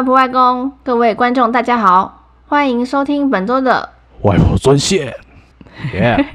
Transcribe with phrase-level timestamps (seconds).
[0.00, 3.86] 外婆、外公，各位观众，大家好，欢迎收听本周的
[4.22, 5.14] 外婆专线。
[5.92, 6.26] 耶、yeah！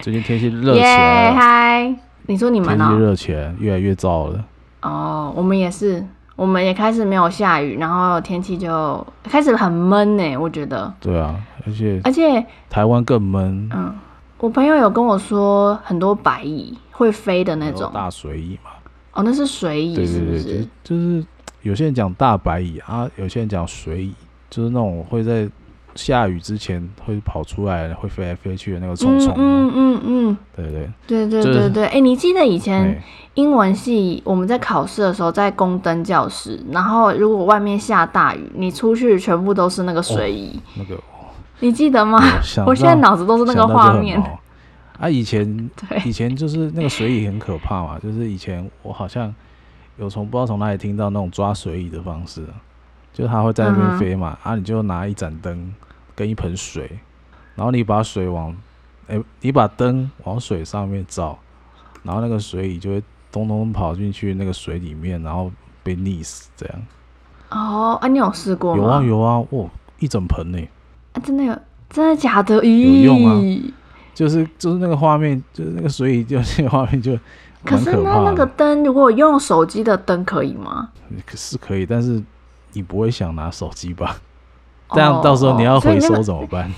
[0.00, 1.36] 最近天气热起来了。
[1.36, 1.94] 嗨
[2.26, 2.88] 你说你们呢？
[2.88, 4.44] 天气热起来，越来越燥了。
[4.82, 10.36] 哦，我们也是，我们也开始没有下雨，然后天气就开始很闷呢。
[10.38, 10.92] 我觉得。
[10.98, 13.70] 对啊，而且而且台湾更闷。
[13.72, 13.94] 嗯，
[14.38, 18.72] 我朋友有跟我说，很多白蚁会飞的那种大水蚁嘛。
[19.12, 20.68] 哦，那是水蚁，是不是？
[20.82, 21.24] 就是。
[21.66, 24.14] 有些人讲大白蚁啊，有些人讲水蚁，
[24.48, 25.48] 就是那种会在
[25.96, 29.34] 下雨之前会跑出来、会飞来飞去的那个虫虫。
[29.36, 31.84] 嗯嗯嗯，对对对对对对。
[31.86, 33.02] 哎、欸，你记得以前
[33.34, 40.62] 英文系我们在考试的时候，在宫灯教室，然后如果外面下大雨，你出去全部都是那个水蚁、哦。
[40.76, 41.02] 那个，
[41.58, 42.22] 你记得吗？
[42.64, 44.22] 我现在脑子都是那个画面。
[45.00, 45.70] 啊，以前
[46.06, 49.34] 以前就是那个水蚁很可怕嘛，就是以前我好像。
[49.98, 52.44] 有从不知道从哪里听到那种抓水蚁的方式，
[53.12, 55.74] 就是它会在那边飞嘛，嗯、啊，你就拿一盏灯
[56.14, 56.98] 跟一盆水，
[57.54, 58.54] 然后你把水往，
[59.08, 61.38] 哎、欸，你把灯往水上面照，
[62.02, 65.50] 然后那个水蚁就会咚咚跑进去那个水里面，然后
[65.82, 66.82] 被溺死这样。
[67.50, 68.82] 哦，啊，你有试过吗？
[68.82, 70.68] 有啊有啊，哇，一整盆呢、欸。
[71.14, 71.58] 啊，真的有？
[71.88, 72.60] 真的假的？
[72.60, 73.40] 咦，有用啊，
[74.12, 77.18] 就是就是那个画面，就是那个水蚁，就那个画面就。
[77.66, 80.90] 可是那那个灯，如果用手机的灯可以吗？
[81.34, 82.22] 是可以，但是
[82.72, 84.16] 你不会想拿手机吧？
[84.92, 86.72] 这样到时候你要回收怎么办？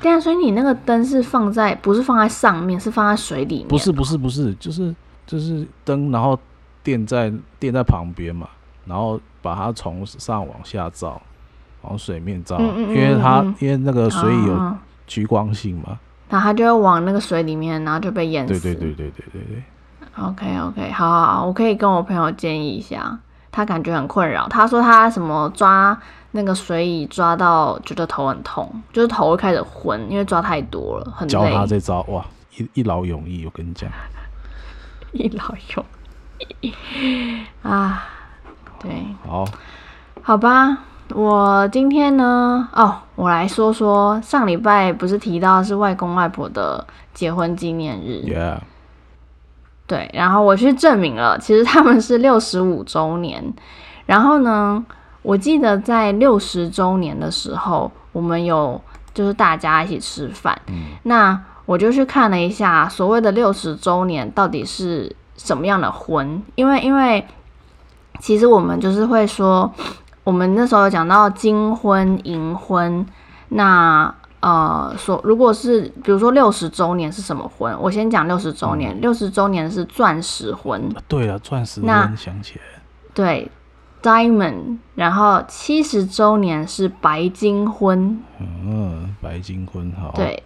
[0.00, 3.68] 对啊，所以你那个灯是放在不是放在上面，是放在水里面？
[3.68, 4.94] 不是不是不是，就是
[5.26, 6.38] 就是灯，然后
[6.82, 8.48] 垫在垫在旁边嘛，
[8.86, 11.20] 然后把它从上往下照，
[11.82, 18.60] 往水面照，嗯嗯嗯嗯，因为它因为那个水里有趋光性嘛，然后它就会往那个水里面，然后就被淹死。
[18.60, 19.62] 对对对对对对对。
[20.16, 23.18] OK OK，好好好，我可以跟我朋友建议一下，
[23.50, 24.46] 他感觉很困扰。
[24.48, 25.96] 他说他什么抓
[26.30, 31.32] 那个水椅抓到觉得头很痛，就是头会开始昏，因为抓太多了，很累。
[31.32, 32.24] 教他这招哇，
[32.56, 33.90] 一一劳永逸，我跟你讲，
[35.12, 35.84] 一劳永
[36.60, 36.72] 逸
[37.62, 38.04] 啊，
[38.78, 38.90] 对，
[39.26, 39.44] 好，
[40.22, 40.78] 好吧，
[41.12, 48.58] 我今天呢，哦，我来说说上礼拜不是提到是外公外婆的结婚纪念日，Yeah。
[49.86, 53.52] 对，然后我去证明了，其实他们是六十五周年。
[54.06, 54.84] 然后呢，
[55.22, 58.80] 我记得在六十周年的时候，我们有
[59.12, 60.58] 就是大家一起吃饭。
[60.68, 60.86] 嗯。
[61.02, 66.42] 那我就去看了一下，所谓的六十周年到底是什么样的婚？
[66.54, 67.26] 因为因为
[68.20, 69.70] 其实我们就是会说，
[70.24, 73.06] 我们那时候讲到金婚、银婚，
[73.50, 74.14] 那。
[74.44, 77.74] 呃，说如果是比如说六十周年是什么婚？
[77.80, 80.86] 我先讲六十周年，六十周年是钻石婚。
[81.08, 82.64] 对啊，钻石婚想起来。
[83.14, 83.50] 对
[84.02, 84.76] ，Diamond。
[84.96, 88.22] 然后七十周年是白金婚。
[88.38, 90.12] 嗯，白金婚好。
[90.14, 90.42] 对，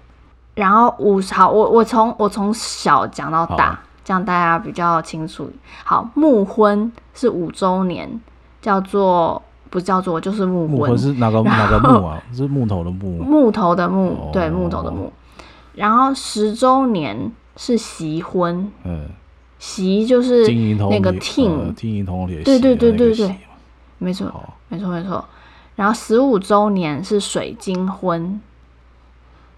[0.55, 5.51] 然后五十好，我我从我从小讲到大，这样大家比较清楚。
[5.83, 8.21] 好，木婚是五周年，
[8.63, 9.43] 叫做。
[9.71, 10.97] 不叫做，就是木婚。
[10.97, 12.23] 是哪个哪个木啊？
[12.33, 13.19] 是木头的木。
[13.23, 15.13] 木头的木，哦、对，木头的木。
[15.75, 18.71] 然后十周年是锡婚。
[18.85, 19.09] 嗯。
[19.59, 20.47] 锡就是
[20.91, 22.43] 那个听，金银铜铁。
[22.43, 23.37] 对对对对对，
[23.99, 24.33] 没错，
[24.69, 25.25] 没错没错。
[25.75, 28.41] 然后十五周年是水晶婚。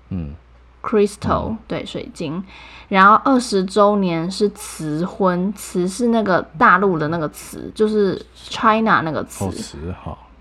[0.09, 0.34] 嗯。
[0.82, 2.44] Crystal、嗯、对水晶。
[2.88, 9.48] 然后二十周年是瓷婚，瓷是那个大陆的那个瓷，就是 China 那个瓷。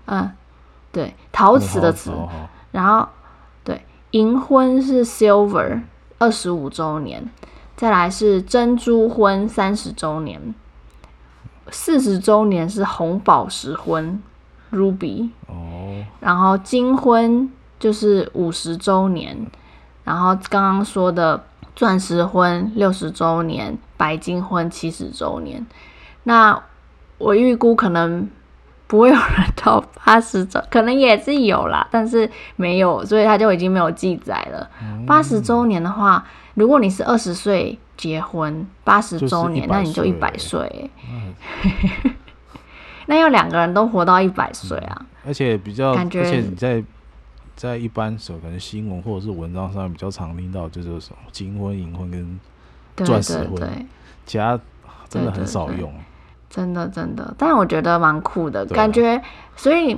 [0.06, 0.28] 嗯，
[0.90, 2.10] 对，陶瓷的瓷。
[2.72, 3.08] 然后，
[3.62, 5.82] 对，银婚是 Silver，
[6.18, 7.30] 二十五周年。
[7.76, 10.52] 再来是珍珠婚，三十周年。
[11.70, 14.20] 四十周年是红宝石婚
[14.72, 15.30] ，Ruby。
[15.46, 16.04] 哦。
[16.18, 17.48] 然后金婚
[17.78, 19.46] 就是五十周年。
[20.10, 21.44] 然后刚刚说的。
[21.76, 25.64] 钻石婚六十周年，白金婚七十周年。
[26.24, 26.60] 那
[27.16, 28.28] 我预估可能
[28.86, 29.24] 不会有人
[29.56, 34.68] 到 八十周，可能也是有啦，但是没有，所以他就已经没有记载了。
[35.06, 36.22] 八十周年的话，
[36.54, 40.90] 如果你是二十岁结婚，八十周年，那你就一百岁。
[43.06, 45.06] 那要两个人都活到一百岁啊！
[45.26, 46.84] 而且比较，感觉而且你在。
[47.60, 52.10] 在一般时候，可能新闻或者是文章上面比较常听到，就是什么金婚、银婚
[52.96, 53.86] 跟钻石婚，
[54.24, 54.58] 其他
[55.10, 55.92] 真的很少用。
[56.48, 59.22] 真的真的，但我觉得蛮酷的，感觉。
[59.56, 59.94] 所以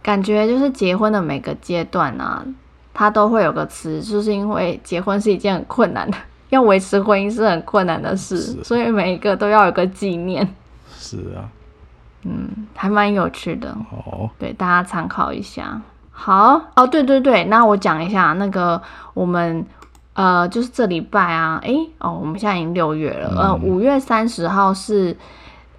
[0.00, 2.46] 感觉就是结婚的每个阶段啊，
[2.94, 6.16] 它都会有个词，就是因为结婚是一件很困难的，
[6.50, 10.48] 要维持婚姻是很困难的事，所以每一个都要有个纪念。
[10.96, 11.50] 是啊，
[12.22, 13.76] 嗯，还蛮有趣的。
[13.90, 15.82] 哦，对，大家参考一下。
[16.22, 18.80] 好哦，对对对，那我讲一下那个
[19.14, 19.64] 我们
[20.12, 25.16] 呃，就是这礼拜啊，诶哦，我们现在已经六月了，嗯、呃，五月三十号是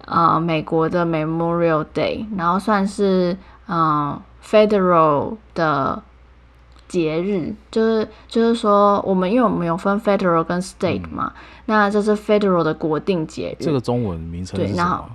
[0.04, 3.36] 呃美国的 Memorial Day，然后算是
[3.68, 6.02] 嗯、呃、Federal 的
[6.88, 13.64] 节日，就是就是说我们因为我们有分 Federal 跟 State 嘛，嗯、那这是 Federal 的国定节日。
[13.64, 15.08] 这个中文名称是什么？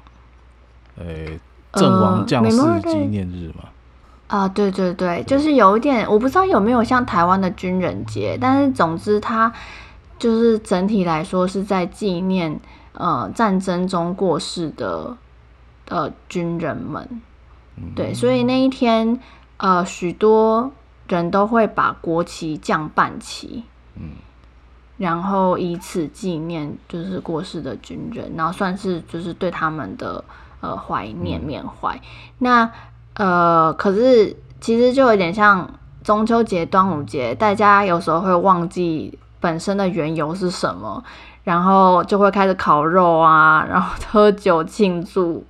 [1.00, 1.38] 诶，
[1.74, 3.66] 阵亡将士纪念日嘛。
[4.28, 9.54] 啊，对对对，就是有一点，我不知道有没有像台湾的军人节，但是总之它
[10.20, 12.60] 就是整体来说是在纪念
[12.92, 15.16] 呃战争中过世的
[15.88, 17.22] 呃军人们，
[17.96, 19.18] 对，所以那一天
[19.56, 20.74] 呃许多
[21.08, 23.64] 人都会把国旗降半旗，
[23.96, 24.10] 嗯，
[24.98, 30.22] 然后以此纪念就是过世的军人，然后算是就是对他们的
[30.60, 32.02] 呃怀念缅怀，
[32.40, 32.70] 那。
[33.18, 35.70] 呃，可是其实就有点像
[36.04, 41.04] 中秋节、端午节，大家有时候会忘记本身的缘由是什么，
[41.44, 45.44] 然后就会开始烤肉啊，然后喝酒庆祝，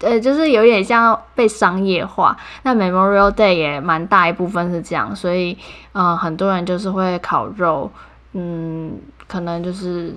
[0.00, 2.36] 呃，就是有点像被商业化。
[2.62, 5.56] 那 Memorial Day 也蛮大一部分是这样，所以
[5.92, 7.90] 呃，很多人就是会烤肉，
[8.32, 8.92] 嗯，
[9.26, 10.14] 可能就是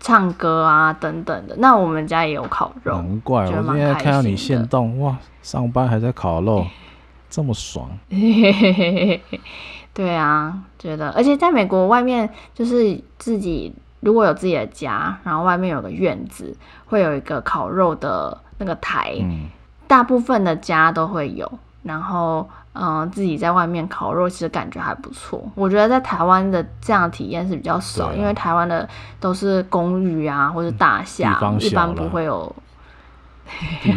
[0.00, 1.54] 唱歌啊等等的。
[1.58, 5.16] 那我们家也有烤肉，难怪我今天看到你现动哇。
[5.42, 6.66] 上班还在烤肉，
[7.30, 7.88] 这么爽。
[9.94, 16.56] 对啊，觉得，而且在美国外面，就是自己如果有自己的家，然后外面有个院子，
[16.86, 19.48] 会有一个烤肉的那个台，嗯、
[19.86, 21.50] 大部分的家都会有。
[21.82, 25.42] 然后，嗯、呃，自己在外面烤肉，其实感觉还不错。
[25.54, 28.88] 我觉得在台湾的这样的体验是比较少，啊、因为台湾的
[29.18, 32.54] 都是公寓啊，或者大厦，一般不会有。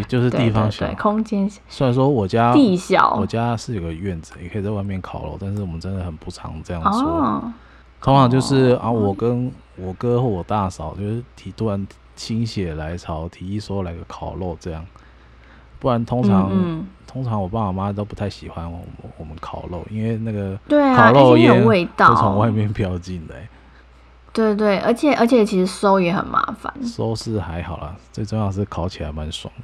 [0.08, 1.62] 就是 地方小，对对对，空间小。
[1.70, 7.04] 虽然说我家地小，我家是有个院子，也可以在外面烤肉，但是我们真的很不常这样说。
[7.04, 7.54] 哦、
[8.02, 14.84] 通常就是、哦、啊，我跟我哥或我大嫂就是提突然心血来潮，提议说来个烤肉这样。
[15.84, 16.50] 不然通常
[17.06, 18.88] 通常我爸我妈都不太喜欢我们
[19.18, 20.58] 我们烤肉，因为那个
[20.96, 23.50] 烤肉烟味道从外面飘进来。
[24.32, 26.74] 对对，而且而且其实收也很麻烦。
[26.86, 29.64] 收是还好啦，最重要是烤起来蛮爽的。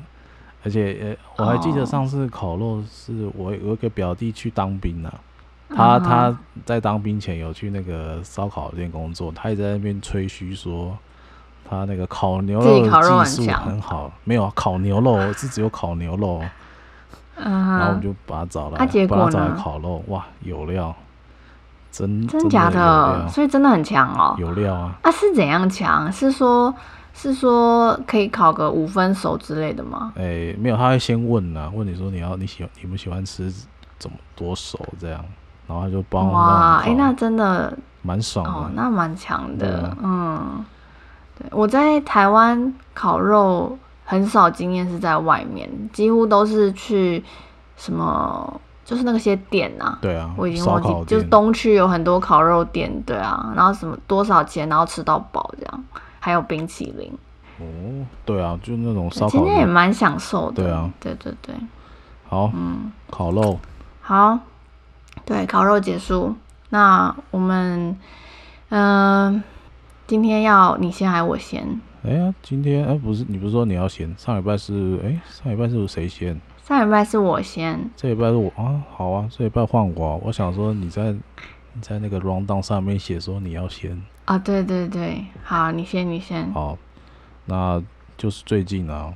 [0.65, 5.13] 而且呃，我还记得上次烤肉是我有一个表弟去当兵啊，
[5.69, 10.97] 他他在当兵前有去那个烧烤店工作，他也在那边吹嘘说
[11.69, 14.11] 他那个烤牛肉的技术很好。
[14.23, 16.41] 没有烤牛肉 是只有烤牛肉，
[17.35, 18.77] 然后我们就把他找来，
[19.07, 20.95] 把他找来烤肉，哇，有料。
[21.91, 24.35] 真真假的，所以真的很强哦。
[24.37, 24.95] 有料啊！
[25.01, 26.09] 啊，是怎样强？
[26.11, 26.71] 是说，
[27.15, 30.13] 是说可以烤个五分熟之类的吗？
[30.15, 33.51] 哎、欸，没有，他会先问啊，问你说你要你喜欢你们喜欢吃
[33.97, 35.25] 怎么多熟这样，
[35.67, 39.87] 然后他就帮我哇，哎、欸，那真的蛮爽的，哦、那蛮强的。
[39.87, 40.65] 啊、嗯，
[41.39, 47.23] 对，我在台湾烤肉很少经验是在外面，几乎都是去
[47.77, 48.61] 什么。
[48.85, 55.83] 就是那些店呐，对啊，我已经忘记，就是东区有很多烤肉店，对啊，然后什么多少钱，然后吃到饱这样，
[56.19, 57.13] 还有冰淇淋。
[57.59, 60.63] 哦，对啊，就那种烧烤，今天也蛮享受的。
[60.63, 61.53] 对啊，对对对。
[62.27, 63.59] 好，嗯，烤肉。
[64.01, 64.39] 好，
[65.23, 66.35] 对，烤肉结束。
[66.69, 67.95] 那我们，
[68.69, 69.43] 嗯、呃，
[70.09, 71.63] 今天要你先还是我先？
[72.01, 74.11] 哎呀，今天哎，不是，你不是说你要先？
[74.17, 76.41] 上礼拜是哎，上礼拜是不是谁先？
[76.63, 80.19] 上礼拜是我先，这礼拜是我啊，好啊，这礼拜换我。
[80.25, 86.51] 我想说你在你在那个 rundown 上面写说你要先啊，对对对，好，你先你先。
[86.53, 86.75] 好，
[87.45, 87.79] 那
[88.17, 89.13] 就是最近啊，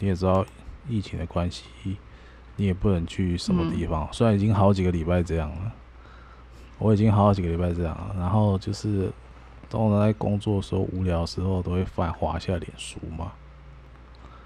[0.00, 0.44] 你也知道
[0.86, 1.64] 疫情的关系，
[2.56, 4.04] 你也不能去什么地方。
[4.04, 5.72] 嗯、虽然已经好几个礼拜这样了，
[6.76, 8.14] 我已经好几个礼拜这样了。
[8.18, 9.10] 然后就是
[9.74, 13.32] 当我在工作的时候无聊的时候，都会翻滑下脸书嘛。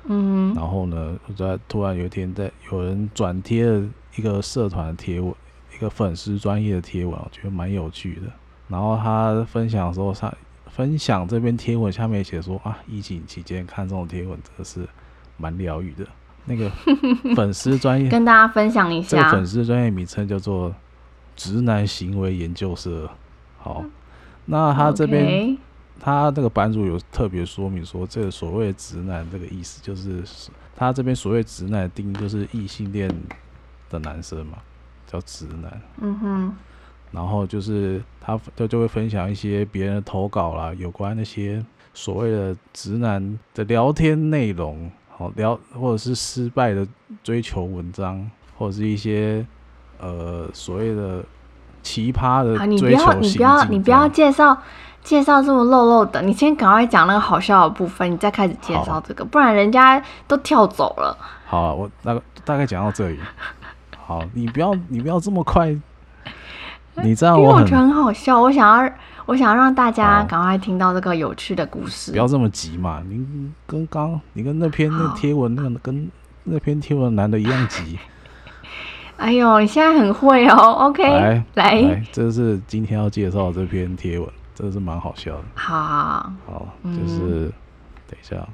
[0.07, 5.31] 嗯，然后呢，我在突然有一天，在有人转贴了一个社团的贴文，
[5.75, 8.23] 一个粉丝专业的贴文，我觉得蛮有趣的。
[8.69, 10.33] 然后他分享的时候，他
[10.67, 14.89] 分享这篇贴文下面写说啊，疫情期间看这种贴文真的是
[15.37, 16.07] 蛮疗愈的。
[16.47, 16.71] 那个
[17.37, 20.75] 粉丝专业跟大家分享一下，这个粉丝专业名称叫做
[21.37, 23.11] “直男行为研究社”。
[23.61, 23.85] 好，
[24.49, 25.57] 那他这边。
[26.01, 30.23] 他这个版主有特别说明说，这个所谓直男这个意思，就是
[30.77, 33.13] 他这边所谓直男的定义就是异性恋
[33.91, 34.59] 的男生嘛，
[35.09, 35.83] 叫直男。
[36.01, 36.57] 嗯哼。
[37.11, 41.61] 然后就是他他就会分享一些别人的投稿啦，有关那些
[41.93, 46.87] 所谓的直男的聊天内容，好聊，或者是失败的
[47.25, 49.45] 追求文章，或者是一些
[49.99, 51.25] 呃所谓的
[51.89, 52.67] 奇葩的追求。
[52.67, 54.57] 你不要，你不要，你不要介绍
[55.03, 61.17] 介绍这么露露的，你先赶快讲那个好笑的部分，你再开始介绍这个，不然人家都跳走了。
[61.47, 63.19] 好啊，我大概大概讲到这里。
[64.05, 65.75] 好，你不要你不要这么快，
[67.03, 68.93] 你知道我很，我觉得很好笑，我想要
[69.25, 72.11] 我想要让大家赶快听到这个有趣的故事。
[72.13, 76.11] 不要这么急嘛，你跟刚你跟那篇那贴文那个跟
[76.45, 77.99] 那篇贴文男的一样急。
[79.19, 80.55] 哎呦，你现在很会哦
[80.87, 85.45] ，OK，来来，来，这是今天要介绍的这篇贴文，真的是蛮好笑的。
[85.55, 87.53] 好好，就是、嗯、
[88.07, 88.49] 等一下。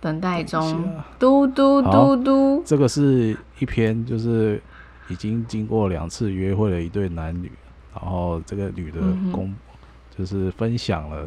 [0.00, 0.84] 等待中，
[1.18, 2.62] 嘟嘟嘟嘟。
[2.66, 4.60] 这个是一篇，就是
[5.08, 7.50] 已经经过两次约会的一对男女，
[7.94, 9.00] 然后这个女的
[9.32, 9.54] 公
[10.14, 11.26] 就是分享了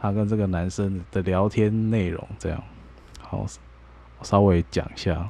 [0.00, 2.60] 她跟这个男生的聊天内容，这样。
[3.20, 3.46] 好，
[4.18, 5.28] 我稍微讲一下。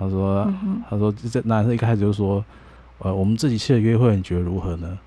[0.00, 0.50] 他说，
[0.88, 2.42] 他说这男生一开始就说，
[3.00, 4.98] 呃，我们这几次的约会你觉得如何呢？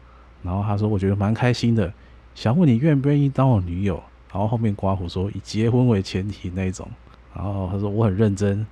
[0.43, 1.91] 然后他说，我觉得蛮开心的，
[2.35, 3.95] 想问你愿不愿意当我女友？
[4.31, 6.87] 然后后面刮胡说以结婚为前提那种，
[7.35, 8.65] 然后他说我很认真，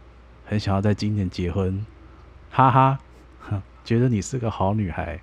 [0.46, 1.84] 很想要在今年结婚，
[2.52, 3.00] 哈哈，
[3.84, 5.20] 觉得你是个好女孩。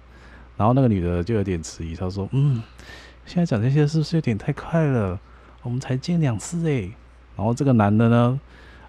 [0.57, 2.61] 然后那个女的就有点迟疑，她说嗯，
[3.25, 5.17] 现在讲这些是不是有点太快了？
[5.62, 6.93] 我们才见两次诶。
[7.37, 8.40] 然后这个男的呢，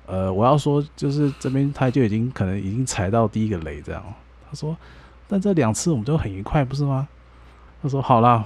[0.09, 4.03] 呃，我要说就是这边他就已经可能已经踩到第一个雷这样。
[4.49, 4.75] 他说，
[5.27, 7.07] 但这两次我们都很愉快，不是吗？
[7.83, 8.43] 他说好啦，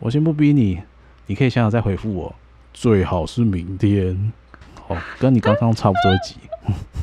[0.00, 0.82] 我先不逼你。
[1.26, 2.34] 你可以想想再回复我，
[2.74, 4.32] 最好是明天，
[4.88, 6.34] 哦，跟你刚刚差不多急。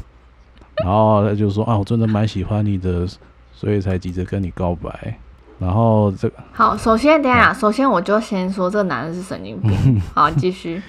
[0.83, 3.07] 然后他就说啊，我真的蛮喜欢你的，
[3.53, 5.17] 所以才急着跟你告白。
[5.59, 10.01] 然后这个好，首先等下，首先我就先说这个男的是神经病。
[10.13, 10.81] 好，继续。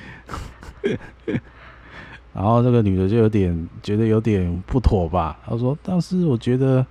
[2.35, 5.39] 然后这个女的就有点觉得有点不妥吧？
[5.47, 6.87] 她说，但是我觉得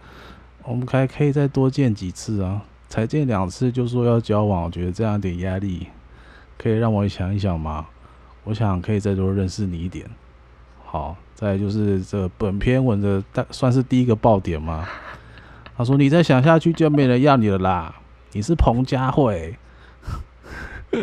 [0.63, 5.87] 我们还可以再多见几次啊，才见两次就说要交往，我觉得这样有点压力。
[6.57, 7.87] 可以让我想一想吗？
[8.43, 10.05] 我想可以再多认识你一点。
[10.83, 14.87] 好，再就是这本篇文的大算是第一个爆点嘛？
[15.77, 17.95] 他说：“你再想下去就没人要你了啦，
[18.31, 19.55] 你是彭佳慧。”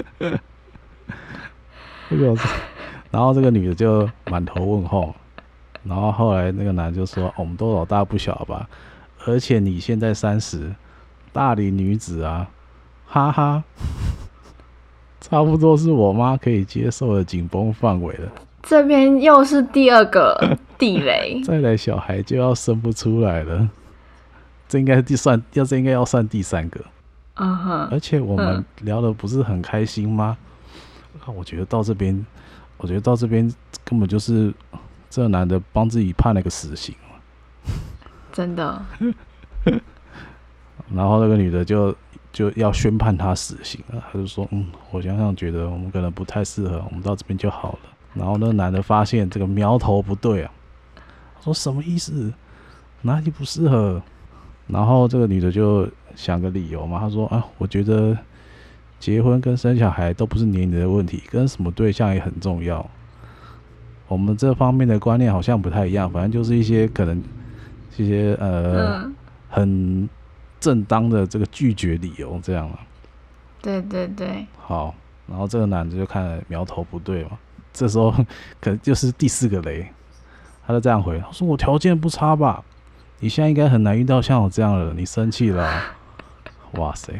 [3.14, 5.14] 然后这个女的就满头问号。
[5.85, 8.68] 然后后来那个男的就说：“我们都老大不小吧？
[9.25, 10.75] 而且你现在三十，
[11.33, 12.49] 大龄女子啊，
[13.06, 13.62] 哈哈。”
[15.23, 18.33] 差不多是我妈可以接受的紧绷范围了。
[18.64, 23.68] 这边又是第二个 地雷，再来小孩就要生不出来了。
[24.68, 26.80] 这应该是第算，要这应该要算第三个。
[27.37, 27.88] 嗯哼。
[27.92, 30.37] 而且我们聊的不是很开心吗？
[31.26, 32.26] 嗯、我觉得到这边，
[32.85, 33.50] 我觉得到这边
[33.83, 34.53] 根本就是
[35.09, 36.95] 这男的帮自己判了个死刑。
[38.31, 38.85] 真的。
[40.93, 41.97] 然后那个女的就。
[42.35, 47.79] 就要宣判他死刑了，他就说：“嗯，我想想觉得我们可能不太适合，我们到这边就好了。”
[48.12, 50.50] 然后那个男的发现这个苗头不对啊，
[51.41, 52.35] 说什么意思？
[53.03, 54.03] 哪里不适合？
[54.67, 58.19] 然后这个女的就想个理由嘛，她说：“啊，我觉得
[59.05, 62.89] 结婚跟生小孩都不是年龄的问题，跟什么对象也很重要。
[64.09, 67.23] 我们这方面的观念好像不太一样，反正就是一些可能
[67.99, 69.15] 一些呃、嗯、
[69.51, 70.09] 很。”
[70.65, 72.81] 正当的这个拒绝理由，这样了。
[73.61, 74.47] 对对对。
[74.59, 74.95] 好，
[75.27, 77.33] 然后这个男的就看苗头不对嘛，
[77.71, 78.11] 这时候
[78.63, 79.87] 可能就是第四个雷，
[80.67, 82.65] 他就这样回，他说：“我条件不差吧？
[83.21, 85.83] 你现在应该很难遇到像我这样的人，你生气了啊？”
[86.81, 87.13] 哇塞，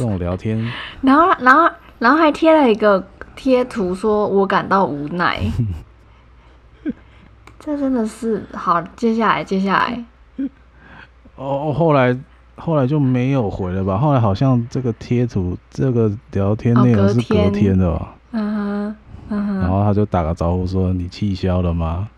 [0.00, 0.58] 这种聊天。
[1.02, 5.40] 然后，然后，然后还贴了一个贴图，说我感到无奈。
[7.60, 8.80] 这真的是好。
[8.96, 10.04] 接下来，接下来。
[11.36, 12.16] 哦，后来
[12.56, 13.98] 后来就没有回了吧？
[13.98, 18.14] 后来好像这个贴图，这个聊天内容是隔天的吧？
[18.32, 18.96] 嗯哼，
[19.28, 19.58] 嗯哼。
[19.60, 22.08] 然后他就打个招呼说：“你气消了吗？”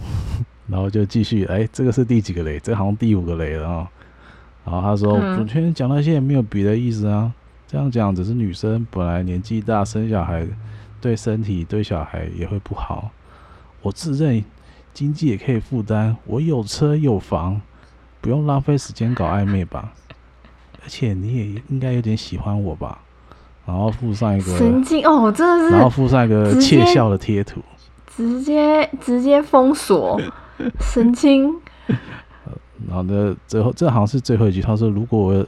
[0.68, 2.60] 然后就继续，哎，这个是第几个雷？
[2.60, 3.88] 这好像第五个雷了啊。
[4.64, 7.32] 然后他说：“我昨天讲那些也没有别的意思啊，
[7.66, 10.46] 这样讲只是女生本来年纪大，生小孩
[11.00, 13.10] 对身体对小孩也会不好。
[13.82, 14.44] 我自认
[14.92, 17.60] 经济也可以负担，我有车有房。”
[18.22, 19.94] 不用浪费时间搞暧昧吧，
[20.82, 22.98] 而且你也应该有点喜欢我吧，
[23.64, 27.62] 然后附上一个神经哦，真的是，然后附上一个窃笑的贴图，
[28.14, 30.20] 直接直接封锁
[30.78, 31.50] 神经。
[32.90, 35.46] 然后呢，最后这好像是最后一句，他说：“如果我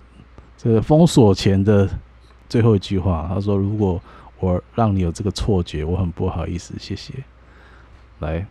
[0.57, 1.89] 这个封锁前的
[2.49, 4.01] 最后一句话，他说如果
[4.39, 7.13] 我让你有这个错觉，我很不好意思，谢谢。”
[8.21, 8.47] 来，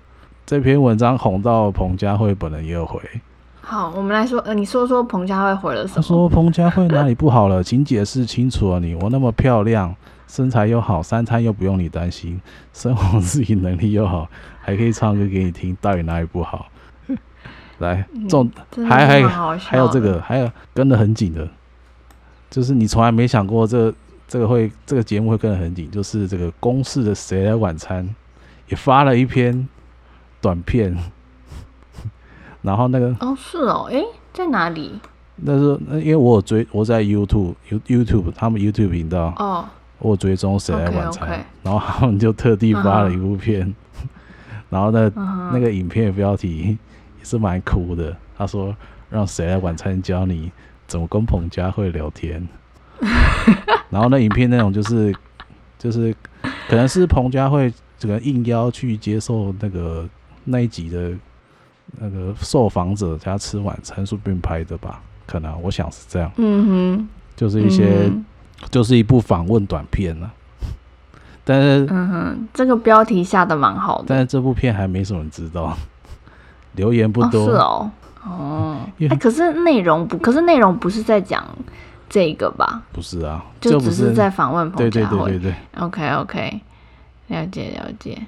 [0.45, 2.99] 这篇文章红到彭佳慧本人也有回。
[3.61, 5.95] 好，我们来说，呃，你说说彭佳慧回了什么？
[5.95, 8.79] 他说彭佳慧哪里不好了，请解释清楚啊！
[8.79, 9.95] 你我那么漂亮，
[10.27, 12.41] 身材又好，三餐又不用你担心，
[12.73, 14.27] 生活自理能力又好，
[14.59, 16.65] 还可以唱歌给你听，到底哪里不好？
[17.81, 21.47] 来，重、嗯、还还还有这个，还有跟得很紧的，
[22.49, 23.93] 就是你从来没想过这、
[24.27, 28.05] 这个会这个节目会跟得很紧，就是这个公式的《谁来晚餐》
[28.69, 29.67] 也发了一篇
[30.39, 30.95] 短片。
[32.61, 34.99] 然后那个哦是哦，诶，在哪里？
[35.37, 37.55] 那是那因为我有追我在 YouTube
[37.87, 39.65] YouTube 他们 YouTube 频道哦，
[39.97, 41.43] 我追踪谁来晚餐，okay, okay.
[41.63, 43.73] 然后他们就特地发了一部片，uh -huh.
[44.69, 45.49] 然后那、uh -huh.
[45.53, 46.77] 那个影片标题
[47.21, 48.75] 也是蛮酷的，他说
[49.09, 50.51] 让谁来晚餐教你
[50.87, 52.45] 怎么跟彭佳慧聊天，
[53.89, 55.15] 然后那影片内容就是
[55.79, 56.13] 就是
[56.67, 60.09] 可能是彭佳慧这个应邀去接受那个
[60.43, 61.13] 那一集的。
[61.99, 65.01] 那个受访者家吃晚餐顺便拍的吧？
[65.27, 66.31] 可能我想是这样。
[66.37, 68.23] 嗯哼，就是一些，嗯、
[68.69, 70.31] 就是一部访问短片呢、啊。
[71.43, 74.05] 但是，嗯哼，这个标题下的蛮好的。
[74.07, 75.77] 但是这部片还没什么人知道，
[76.73, 77.41] 留言不多。
[77.41, 77.91] 哦是哦，
[78.25, 81.43] 哦，哎、欸，可是内容不，可是内容不是在讲
[82.09, 82.81] 这个吧？
[82.91, 85.17] 不是啊，就只是在访问彭佳慧。
[85.17, 85.55] 对对对对对。
[85.83, 86.61] OK OK，
[87.27, 88.21] 了解了解。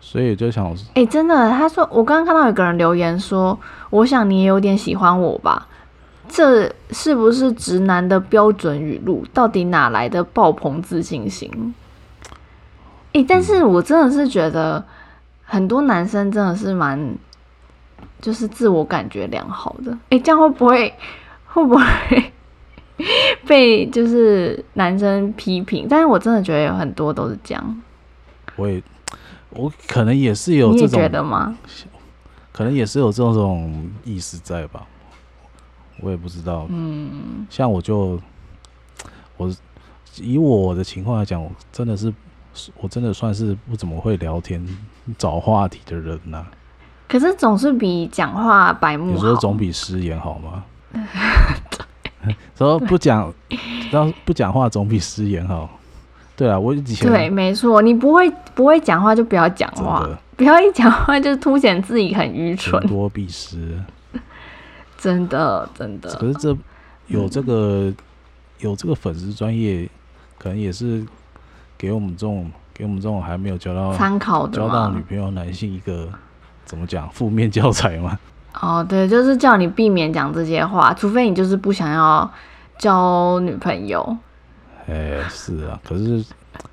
[0.00, 3.58] 所以就想，哎、欸，真的，他说我刚刚看到有个人留言说，
[3.90, 5.66] 我想你也有点喜欢我吧？
[6.28, 9.24] 这是不是直男的标准语录？
[9.32, 11.74] 到底哪来的爆棚自信心？
[13.12, 14.84] 哎、欸，但是我真的是觉得
[15.44, 17.16] 很多男生真的是蛮，
[18.20, 19.92] 就是自我感觉良好的。
[19.92, 20.92] 哎、欸，这样会不会
[21.46, 22.32] 会不会
[23.46, 25.86] 被就是男生批评？
[25.88, 27.82] 但是我真的觉得有很多都是这样。
[28.56, 28.82] 我也。
[29.50, 31.56] 我可能也是有这种，觉得吗？
[32.52, 34.86] 可能也是有这种意识在吧，
[36.00, 36.66] 我也不知道。
[36.68, 38.20] 嗯，像我就
[39.38, 39.50] 我
[40.16, 42.12] 以我的情况来讲，我真的是
[42.80, 44.66] 我真的算是不怎么会聊天
[45.16, 46.50] 找话题的人呐、啊。
[47.08, 50.64] 可是总是比讲话白目好，有时候总比失言好吗？
[52.56, 53.32] 说不讲，
[53.92, 55.68] 当不讲话总比失言好。
[56.34, 62.84] 对啊，我以前对，没错，你不会不会讲话就不要讲话，不要一讲话就凸显自己很愚蠢。
[62.86, 63.80] 多必失，
[64.98, 66.12] 真的真的。
[66.16, 66.54] 可是这
[67.06, 67.96] 有这个、嗯、
[68.58, 69.88] 有这个粉丝专业，
[70.36, 71.06] 可能也是
[71.78, 76.08] 给我们这种给我们这种还没有交到参考的交到女朋友男性一个
[76.66, 78.18] 怎么讲负面教材吗？
[78.60, 82.30] 哦，对，就是叫你避免讲这些话，除非你就是不想要
[82.76, 84.16] 交女朋友。
[84.88, 86.24] 哎、欸，是啊，可是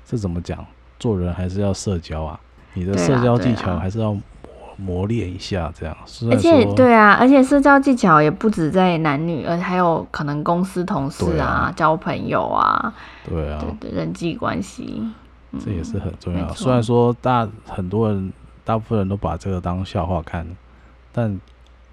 [0.04, 0.62] 这怎么讲？
[0.98, 2.38] 做人还是要社交啊，
[2.72, 4.22] 你的社交技巧还是要磨
[4.76, 5.94] 磨练一下，这样。
[6.30, 12.94] 而且，对啊，而且社交技巧也不止在男女，而且还有可能公司同事啊，啊交朋友啊，
[13.28, 15.02] 对啊，对对，人际关系，
[15.62, 16.48] 这也是很重要。
[16.54, 18.32] 虽然说大很多人，
[18.64, 20.46] 大部分人都把这个当笑话看，
[21.12, 21.38] 但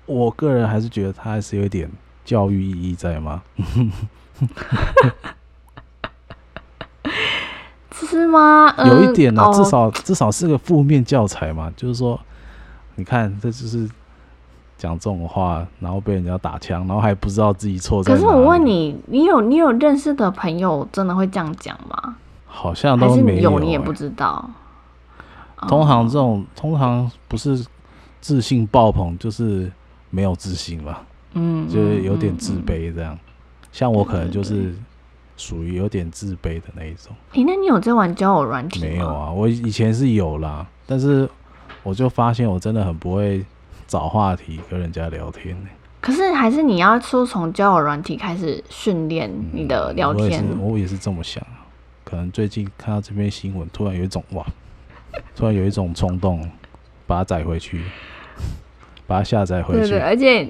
[0.06, 1.90] 我个人还是觉得它还是有一点
[2.24, 3.44] 教育意义在 吗？
[7.92, 8.74] 是吗？
[8.86, 11.72] 有一点呢、至少、哦、至少是个负面教材嘛。
[11.78, 12.20] 就是说，
[12.96, 13.90] 你看，这就是
[14.78, 18.20] 讲这种话，然后被人家打枪，然后还不知道自己错在哪。
[18.20, 22.16] 可是我问你，你有你有认识的朋友真的会这样讲吗？
[22.48, 24.50] 好像都没有、欸，有你也不知道。
[25.68, 27.66] 通常这种通常不是
[28.20, 29.72] 自信爆棚，就是
[30.10, 31.06] 没有自信吧。
[31.34, 33.18] 嗯，就是有点自卑这样。
[33.72, 34.74] 像我可能就是。
[35.38, 37.12] 属于有点自卑的那一种。
[37.32, 38.86] 诶、欸，那你有在玩交友软体吗？
[38.88, 41.28] 没有啊，我以前是有啦，但是
[41.82, 43.44] 我就发现我真的很不会
[43.88, 45.58] 找话题跟人家聊天。
[46.00, 50.74] 可是还是你要说从交友软体开始训练你的聊天、嗯我。
[50.74, 51.44] 我也是这么想。
[52.04, 54.46] 可能最近看到这篇新闻，突然有一种哇，
[55.36, 56.50] 突然有一种冲动，
[57.08, 57.84] 把它载回去，
[59.08, 59.80] 把它下载回去。
[59.82, 60.50] 对，对对，而且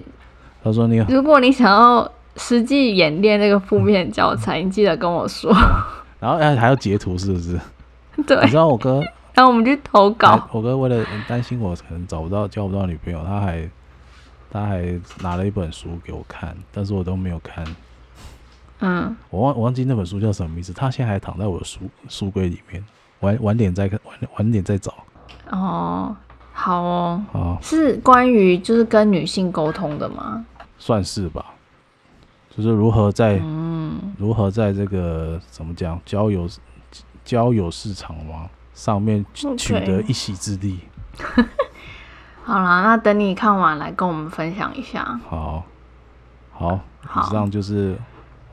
[0.63, 2.11] 他说你，如果你想要。
[2.37, 5.53] 实际演练那个负面教材，你记得跟我说。
[6.17, 7.59] 然后还还要截图，是不是？
[8.25, 8.41] 对。
[8.45, 9.03] 你知道我哥，
[9.35, 10.47] 然后我们去投稿。
[10.53, 13.69] 我哥为了担心我可能找不到、交不到女朋友，他还
[14.49, 17.65] 他还拿了一本书给我看，但是我都没有看。
[18.79, 19.13] 嗯。
[19.29, 22.81] 我忘我忘记那本书叫什么名字，他现在还躺在我的书书柜里面，
[23.21, 24.93] 晚晚点再看，晚晚点再找。
[25.49, 26.15] 哦，
[26.53, 27.23] 好哦。
[27.31, 27.57] 哦。
[27.61, 30.45] 是关于就是跟女性沟通的吗？
[30.77, 31.45] 算是吧。
[32.55, 36.49] 就是如何在、嗯、如何在这个怎么讲交友
[37.23, 40.81] 交友市场嘛上面取得一席之地。
[42.43, 45.17] 好啦，那等你看完来跟我们分享一下。
[45.29, 45.63] 好，
[46.51, 47.95] 好，好，以上就是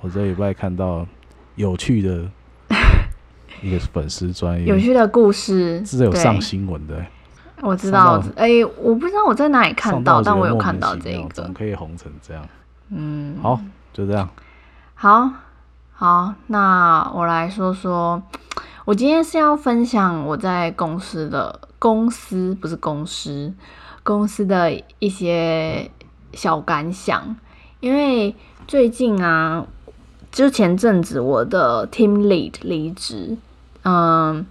[0.00, 1.04] 我这礼拜看到
[1.56, 2.30] 有趣的
[3.62, 7.04] 一个粉丝专业，有趣的故事是有上新闻的。
[7.60, 12.48] 我知道，哎、欸，我不知道我在哪里看到，但我有看到这个，怎么可以红成这样？
[12.90, 13.60] 嗯，好，
[13.92, 14.28] 就这样。
[14.94, 15.28] 好，
[15.92, 18.22] 好，那我来说说，
[18.84, 23.52] 我今天是要分享我在公司的公司，不是公司，
[24.04, 25.90] 公司的一些
[26.32, 27.36] 小感想，
[27.80, 28.34] 因为
[28.68, 29.66] 最近啊，
[30.30, 33.36] 之前阵子我的 team lead 离职，
[33.84, 34.46] 嗯。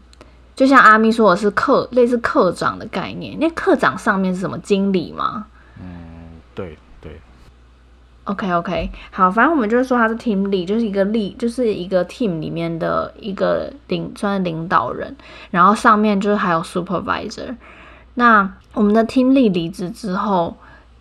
[0.56, 3.38] 就像阿咪说的是课，类似课长的概念。
[3.40, 5.46] 那课长上面是什么经理吗？
[5.80, 5.86] 嗯，
[6.56, 7.22] 对对。
[8.24, 15.16] OK OK，好，反正我们就是说他是 team lead，就是一个 lead，就是一个 team 里面的一个领，算是领导人。
[15.52, 17.56] 然后上面就是还有 supervisor。
[18.16, 20.58] 那我们的 team lead 离职之后，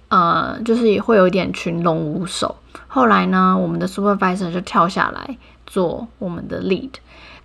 [0.08, 2.56] 呃，就是也会有一点群龙无首。
[2.88, 6.90] 后来呢，我们的 supervisor 就跳下来做我们的 lead。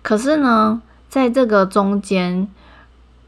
[0.02, 2.48] 可是呢，在这个中间，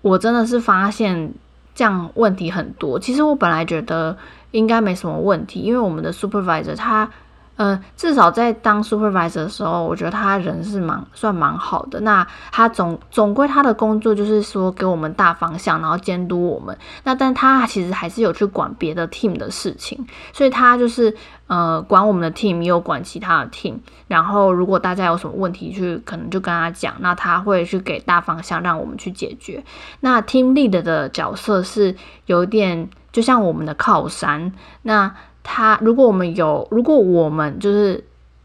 [0.03, 1.33] 我真的是发现
[1.75, 2.99] 这样问题很多。
[2.99, 4.17] 其实我本来觉得
[4.51, 7.09] 应该没什么问题，因为我们的 supervisor 他。
[7.57, 12.01] 呃，至少在当 supervisor 的时候，我觉得他人是蛮算蛮好的。
[12.01, 16.77] 那他总总归他的工作就是说给我们大方向，然后监督我们。
[17.05, 23.75] 那但他其实还是有去管别的 team 的事情，所以他就是呃管我们的 team，也有管其他的 team。
[24.09, 29.65] 然后如果大家有什么问题，去可能就跟他讲，那他会去给大方向，让我们去解决。
[30.01, 31.95] 那 team lead 的角色是
[32.27, 34.53] 有点就像我们的靠山。
[34.83, 38.05] 那他如果我们有，如果我们就是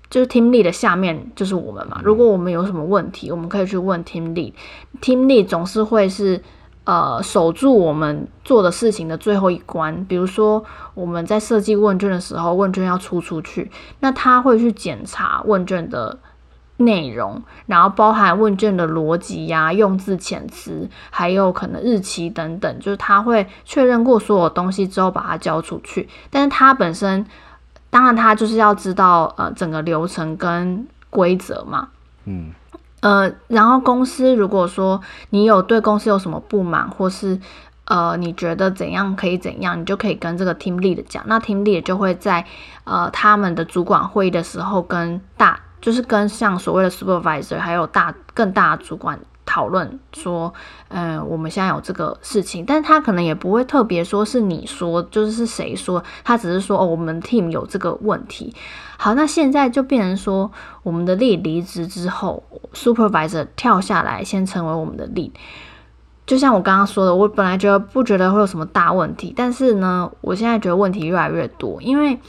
[0.10, 2.02] 就是 team lead 的下面就是我们嘛。
[2.04, 4.54] 如果我们有什么问题，我们可以去问 team lead。
[5.02, 6.42] team lead 总是会是
[6.90, 10.04] 呃守住我们做的事情的最后一关。
[10.06, 16.18] 比如说我们在设计问卷的时候，问卷要出出去，那他会去检查问卷的。
[16.82, 26.08] 内容，然后包含问卷的逻辑呀、用字遣词，还有可能日期等等，就是他会确认过所有东西之后把它交出去。
[26.30, 27.26] 但是他本身，
[27.90, 31.90] 当然他就是要知道呃整个流程跟规则嘛。
[32.24, 32.54] 嗯。
[33.02, 37.40] 呃，然后公司如果说你有对公司有什么不满，或是
[37.86, 41.24] 呃你觉得怎样可以怎样，你就可以跟这个 team lead 讲。
[41.28, 42.46] 那 team lead 就会在
[42.84, 45.60] 呃他们的主管会议的时候跟大。
[45.82, 50.54] 就是跟像所谓的 supervisor 还有大更大的主管讨论说，
[50.90, 58.54] 嗯、我们现在有这个事情，但他可能也不会特别说是你说，就是是谁说，他只是说哦，我们 team 有这个问题。
[59.02, 60.52] 好，那现在就变成说，
[60.84, 65.32] 我们的 lead 离职之后，supervisor 跳下来先成为我们的 lead。
[66.28, 72.20] 就像我刚刚说的，我本来觉得不觉得会有什么大问题，但是呢，我现在觉得问题越来越多，因为，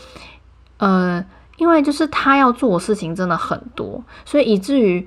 [0.79, 1.25] 呃。
[1.57, 5.07] 因为就是他要做的事情真的很多，所以以至于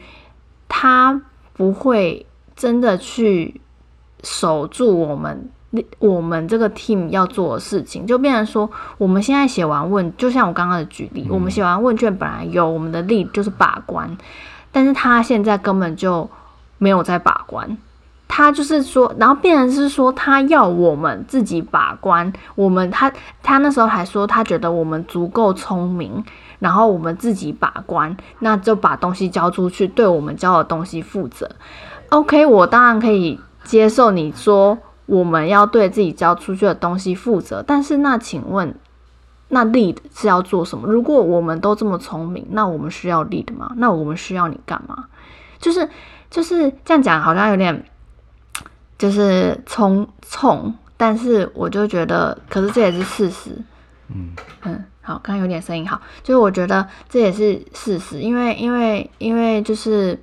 [0.70, 1.20] 他
[1.54, 3.60] 不会真的去
[4.22, 5.50] 守住我们
[6.00, 14.18] 我们这个 team 要做的事情，就变成说我们现在写完问，就像我刚刚的举例，我们写完问卷本来有我们的 lead 就是把关，
[14.72, 16.30] 但是他现在根本就
[16.78, 17.78] 没有在把关。
[18.36, 22.34] 他就是说，然后变成是说，他要我们自己把关。
[22.56, 23.12] 我们他
[23.44, 26.24] 他那时候还说，他觉得我们足够聪明，
[26.58, 31.48] 然后我们自己把关，那就把东西交出去，对我们交的东西负责。
[32.10, 38.76] OK，我当然可以接受你说我们要对自己交出去的东西负责，但是那请问，
[39.50, 40.88] 那 lead 是要做什么？
[40.88, 43.72] 如果我们都这么聪明，那我们需要 lead 吗？
[43.78, 45.06] 那我们需要你干嘛？
[45.60, 45.90] 就是
[46.30, 47.86] 就是这样讲，好像有点。
[48.96, 53.52] 就是冲冲，但是我就觉得，可是这也是事实。
[54.08, 54.30] 嗯
[54.62, 60.18] 嗯，好，刚刚有点声音，好，就是我觉得这也是事实，因为因为因为就是，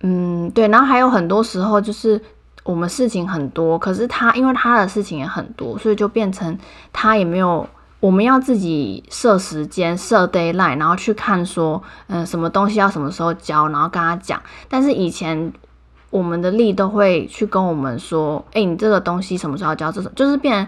[0.00, 2.20] 嗯，对，然后还有很多时候就是
[2.66, 6.58] 我们事情很多，可是他因为他的事情也很多，所以就变成
[6.92, 7.66] 他也没有，
[8.00, 15.50] 我们要自己设时间设 deadline，然后去看说，嗯，什么东西要什么时候交，然后跟他讲，但是以前。
[16.08, 19.90] 我们的力都会去跟我们说：“哎，你这个东西什么时候交？
[19.90, 20.66] 这种就是变，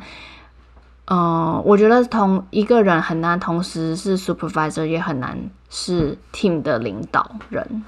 [1.06, 5.38] 嗯、呃，我觉得同一个人很难同时是 supervisor，也很难
[5.70, 7.84] 是 team 的领导人，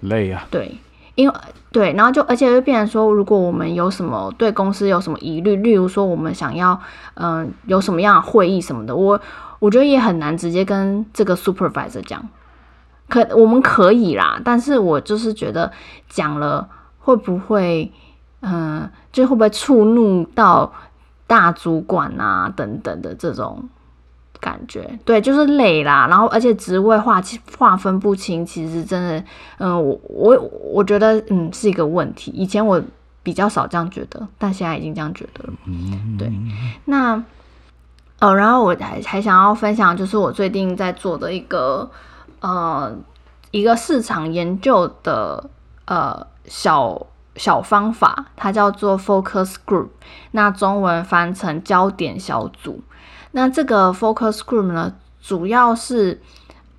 [0.00, 0.46] 累啊。
[0.48, 0.78] 对，
[1.16, 1.34] 因为
[1.72, 6.80] 对，然后就而且就变成说，如果我们有什么对公司有什么疑虑，例如说我们想要，
[7.14, 9.20] 嗯、有什么样的会议什么的，我
[9.58, 12.28] 我觉得也很难直接跟这个 supervisor 讲。
[13.08, 15.72] 可我们可以啦，但是我就是觉得
[16.08, 16.68] 讲了。
[16.98, 17.92] 会不会，
[18.40, 20.72] 嗯、就会不会触怒到
[21.28, 23.68] 大主管啊等等的这种
[24.46, 26.06] 感觉，对，就是累啦。
[26.08, 27.20] 然后而且职位划
[27.58, 29.24] 划分不清，其实真的，
[29.58, 30.38] 嗯，我我
[30.72, 32.30] 我觉得嗯是一个问题。
[32.30, 32.80] 以前我
[33.24, 35.52] 比较少这样觉得，但现在已经这样觉得了。
[36.16, 36.32] 对，
[36.84, 37.20] 那
[38.20, 41.90] 哦，然后我还还想要分享，就是我最近在做的一个
[42.40, 42.96] 呃
[43.50, 45.50] 一个市场研究的
[45.86, 47.06] 呃小。
[47.38, 49.88] 小方法，它叫做 focus group，
[50.30, 52.80] 那中文翻成焦点小组。
[53.36, 56.22] 那这个 focus group 呢，主要是，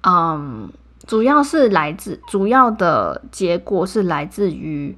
[0.01, 0.67] 嗯，
[1.05, 4.97] 主要是来自主要的结果是来自于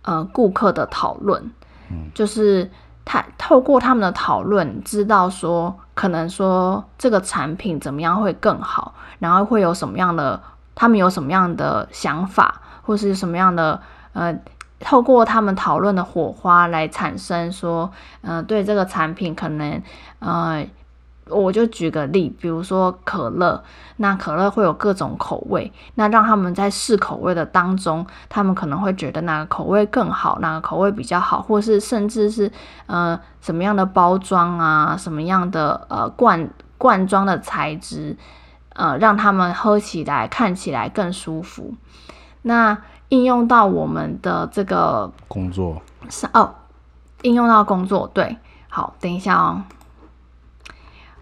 [0.00, 1.52] 呃顾客的讨论，
[1.90, 2.70] 嗯，就是
[3.04, 10.42] 他透过他们的讨论，知道说可能说这个产品怎么样会更好，然后会有什么样的，
[10.74, 13.78] 他们有什么样的想法，或是什么样的
[14.14, 14.34] 呃。
[14.80, 17.90] 透过他们讨论的火花来产生说，
[18.20, 19.82] 嗯、呃，对这个产品可能，
[20.18, 20.66] 呃，
[21.28, 23.62] 我就举个例，比如说可乐，
[23.96, 32.50] 那可乐会有各种口味，那让他们在试口味的当中，他们可能会觉得哪个口味更好，哪个口味比较好，或是甚至是
[32.86, 38.16] 呃什么样的包装啊，什么样的呃罐罐装的材质，
[38.74, 41.74] 呃，让他们喝起来看起来更舒服，
[42.42, 42.78] 那。
[43.10, 45.80] 应用到我们的这个工作。
[46.08, 46.52] 是哦，
[47.22, 49.62] 应用到工作对，好，等一下哦，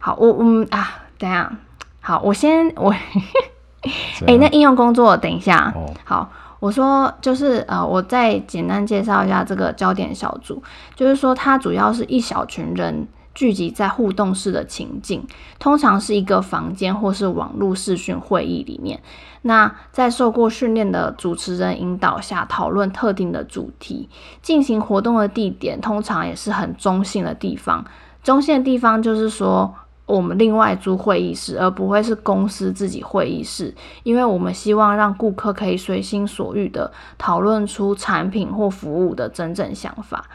[0.05, 1.53] 好，我嗯啊，等一下，
[2.01, 2.91] 好，我先我，
[4.27, 10.61] 哎、欸，那应用工作，等一下，哦、好，我说就是呃，我再简单介绍一下这个焦点小组，
[10.97, 13.07] 就是说它主要是一小群人。
[13.35, 15.27] 聚集在互动式的情境，
[15.59, 19.01] 通常是一个房间或是网络视讯会议里面。
[19.41, 24.11] 那在受过训练的主持人引导下，讨论特定的主题。
[24.43, 27.83] 进行活动的地点通常也是很中性的地方。
[28.23, 29.75] 中性的地方就是说，
[30.13, 40.27] 我们另外租会议室，而不会是公司自己会议室，因为我们希望让顾客可以随心所欲的讨论出产品或服务的真正想法。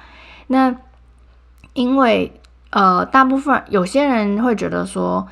[0.48, 0.76] 那
[1.74, 2.32] 因为
[2.72, 5.28] 呃，大部分有些人会觉得说，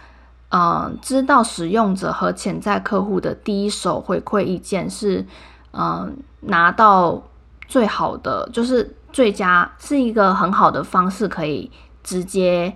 [0.49, 5.25] 嗯、呃，知道使用者和潜在客户的第一手回馈意见是，
[5.71, 6.09] 嗯、呃，
[6.41, 7.21] 拿到
[7.67, 11.71] 最好的，就是最佳，是一个很好的方式，可以
[12.03, 12.73] 直接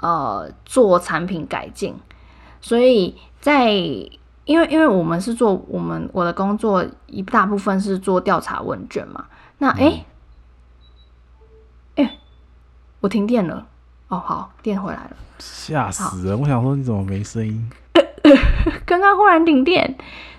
[0.00, 1.94] 呃做产品改进。
[2.60, 9.26] 所以在因为因为我们是做我们我的工作一大部分是做调查问卷嘛，
[9.58, 10.04] 那诶
[11.96, 12.18] 诶，
[13.00, 13.66] 我停电了。
[14.08, 16.40] 哦，好，电回来了，吓死人！
[16.40, 17.70] 我想说你怎么没声音？
[18.86, 19.98] 刚刚忽然停电，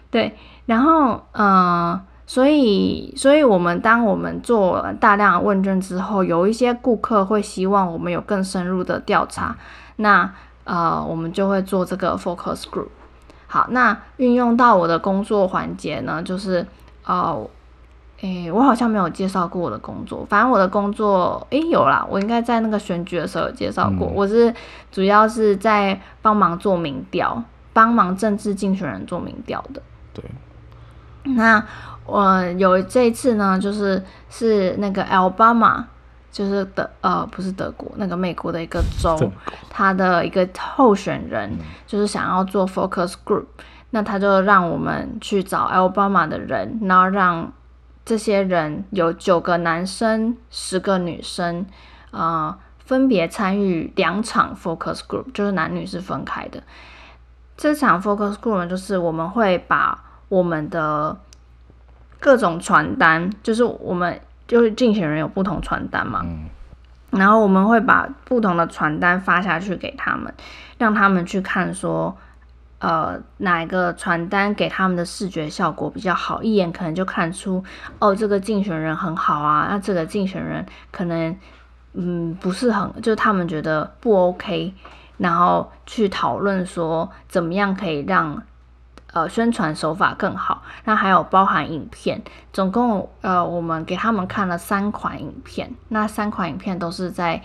[0.10, 9.56] 对，然后呃，所以，所以我们当我们做大量的问卷之后，有一些顾客会希望我们有更深入的调查，
[9.96, 10.32] 那
[10.64, 12.90] 呃，我们就会做这个 focus group。
[13.48, 16.68] 好，那运用到我的工作环节呢，就是
[17.04, 17.50] 呃。
[18.22, 20.26] 诶、欸，我好像没有介绍过我的工作。
[20.30, 24.10] 反正我的工作，诶、欸，有啦，我应该在那个选举的时候有介绍过。
[24.10, 24.54] 嗯、我是
[24.92, 29.82] 主要是在帮忙做民调，帮忙政治竞选人做民调的。
[30.14, 30.22] 对。
[31.24, 31.64] 那
[32.06, 35.84] 我有这一次呢，就是是那个 Alabama，
[36.32, 39.32] 就是德呃不是德国，那个美国的一个州，
[39.70, 41.52] 他的一个候选人
[41.86, 43.46] 就是想要做 focus group，
[43.92, 47.52] 那他就让我们去找 Alabama 的人，然后让。
[48.06, 51.64] 这些人有九个男生，十个女生，
[52.10, 56.64] 啊、呃，分别参与两场 focus group，就是男女是分开的。
[57.56, 61.18] 这场 focus group 就是我们会把我们的
[62.20, 66.46] 各种传单，就是我们就是竞选人有不同传单嘛，嗯、
[67.12, 70.34] 然后我们会把不同的传单发下去给他们，
[70.78, 72.16] 让他们去看说。
[72.82, 76.42] 呃，哪一个传单给他们的视觉效果比较好？
[76.42, 77.62] 一眼可能就看出，
[78.00, 79.68] 哦，这个竞选人很好啊。
[79.70, 81.38] 那这个竞选人可能，
[81.92, 84.74] 嗯，不是很，就是他们觉得不 OK，
[85.18, 88.42] 然后去讨论说怎么样可以让，
[89.14, 90.64] 呃，宣传手法更好。
[90.86, 92.22] 那还有包含影片，
[92.54, 97.42] 总共呃，我们给他们看了三款影片，那三款影片都是在。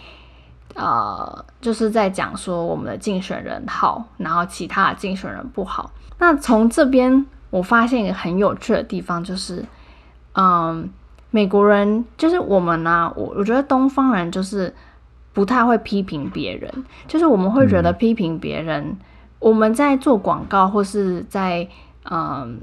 [0.77, 5.92] 呃，就是在讲说我们的竞选人好，然后其他的竞选人不好。
[6.18, 9.64] 那从这边我发现一个很有趣的地方，就是，
[10.33, 10.90] 嗯，
[11.31, 14.74] 美国人就是我们呢、啊，我我觉得东方人就是
[15.33, 16.68] 不太会批评别人，
[17.07, 18.98] 就是我们会觉得批评别人，嗯、
[19.44, 21.68] 我们在做广告或是在
[22.11, 22.59] 嗯，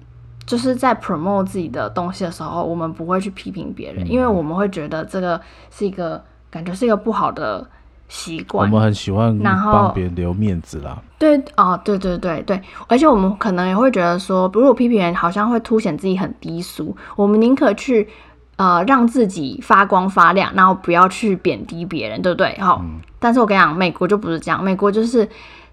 [0.46, 5.40] 就是在 promote 自己的东西的时候，我们不会去批评别人，因为我们会觉得这个
[5.70, 7.68] 是一个感觉是一个不好的。
[8.14, 8.70] 习惯。
[8.70, 11.02] 我们很喜欢帮别人留面子啦。
[11.18, 18.10] 对哦，对对对对，而且我们可能也会觉得说，如果批评人好像会凸显自己很低俗，我们宁可去
[18.58, 22.60] 呃让自己发光发亮，然后不要去贬低别人，对不对？
[22.60, 25.26] 好、嗯，但是我跟你讲，美国就不是这样，美国就是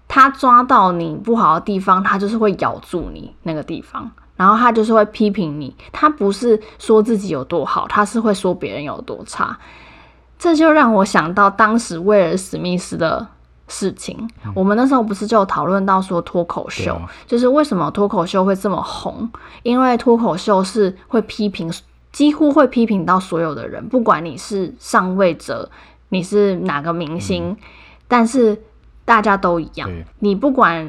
[0.09, 4.11] 他抓到你不好的地方，他就是会咬住你那个地方。
[4.35, 9.57] 然后他就是会批评你，他不是说自己有多好，他是会说别人有多差。
[10.37, 13.27] 这就让我想到当时威尔史密斯的
[13.67, 14.17] 事情。
[14.45, 19.29] 嗯、我们那时候不是就讨论到说脱口秀，啊、就是为什么脱口秀会这么红？
[19.63, 21.69] 因为脱口秀是会批评，
[22.13, 25.69] 几乎会批评到所有的人，不管你是上位者，
[26.07, 27.57] 你是哪个明星，嗯、
[28.07, 28.63] 但是
[29.09, 29.89] 大家都一样。
[30.19, 30.87] 你不管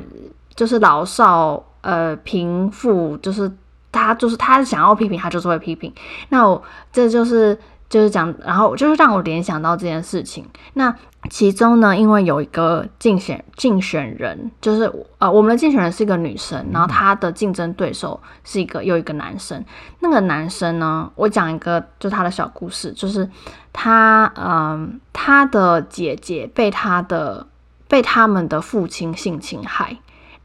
[0.54, 1.64] 就是老少。
[1.82, 3.50] 呃，贫富就是
[3.90, 5.90] 他，就是他想要批评，他就是会批评。
[6.28, 10.44] 那我这就是就是讲，然后就是让我联想到这件事情。
[10.74, 10.94] 那
[11.30, 19.64] 其中呢，因为有一个竞选竞选人，就是呃，我们的竞选人是一个女生，然后她的竞争对手是一个又一个男生。
[20.00, 23.26] 那个男生呢，我讲一个就他的小故事，就是
[23.72, 27.46] 他嗯、呃，他的姐姐被他的
[27.90, 29.96] 被他们的父亲性侵害。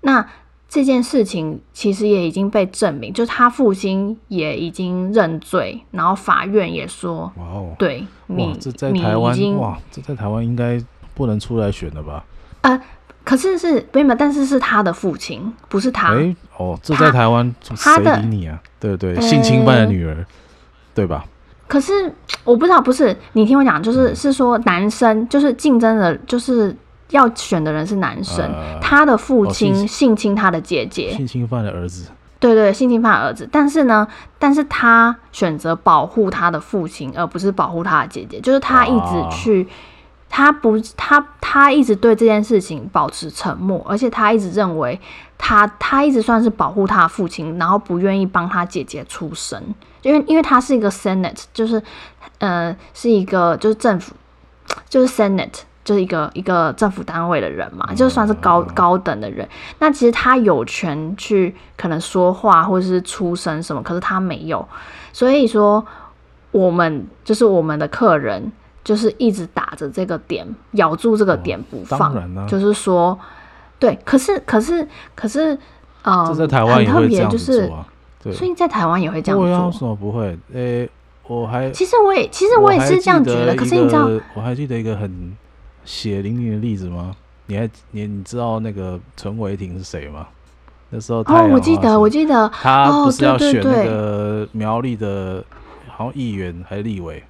[0.01, 0.27] 那
[0.67, 12.25] 这件事情其实也已经被证明，就是他父亲也已经认罪，然后法院也说，哇哦，对你，这在台湾哇，这在台湾应该不能出来选了吧？
[12.61, 12.81] 呃，
[13.23, 16.15] 可是是没有，但是是他的父亲，不是他。
[16.15, 18.59] 哎哦，这在台湾谁理你啊？
[18.79, 20.25] 对对，性侵犯的女儿，
[20.95, 21.23] 对吧？
[21.67, 22.11] 可是
[22.43, 26.75] 我不知道，不是你听我讲，就是是说男生就是竞争的，就是。
[27.11, 32.09] 要选的人是男生，呃、他的父亲性侵他的姐姐，性侵犯的儿子。
[32.39, 33.47] 对对，性侵犯的儿子。
[33.51, 38.39] 但是呢，但是他选择保护他的父亲，而不是保护他的姐姐。
[38.39, 39.69] 就是他一直去，啊、
[40.29, 44.99] 他不，他他一直对这件事情保持沉默，而且他一直认为
[45.37, 49.61] 他他一直算是保护他的父亲，然后不愿意帮他姐姐出声，
[50.01, 51.81] 因为因为他是一个 Senate，就是
[52.39, 54.13] 呃是一个就是政府，
[54.89, 55.61] 就是 Senate。
[55.85, 64.67] 就是一个一个政府单位的人嘛，就算是高高等的人，那其实他有权去可能说话或者是出声什么，可是他没有，
[65.13, 65.85] 所以说
[66.49, 68.51] 我们就是我们的客人，
[68.83, 73.15] 就是一直打着这个点，咬住这个点不放，哦、就是说，
[73.77, 75.55] 对，可是可是可是，
[76.01, 76.47] 呃，很
[76.87, 77.71] 特别，就是，
[78.33, 80.35] 所以在台湾也会这样做，为什么不会？
[80.51, 80.89] 诶、欸，
[81.27, 85.37] 我还其实我也其实我也是这样觉得，可是你知道，我还记得一个很。
[85.85, 87.15] 血淋淋的例子吗？
[87.47, 90.27] 你还你你知道那个陈伟霆是谁吗？
[90.89, 95.43] 那时候哦，我记得我记得他不是要选那个苗栗的，
[95.87, 97.23] 好像议员还是立委，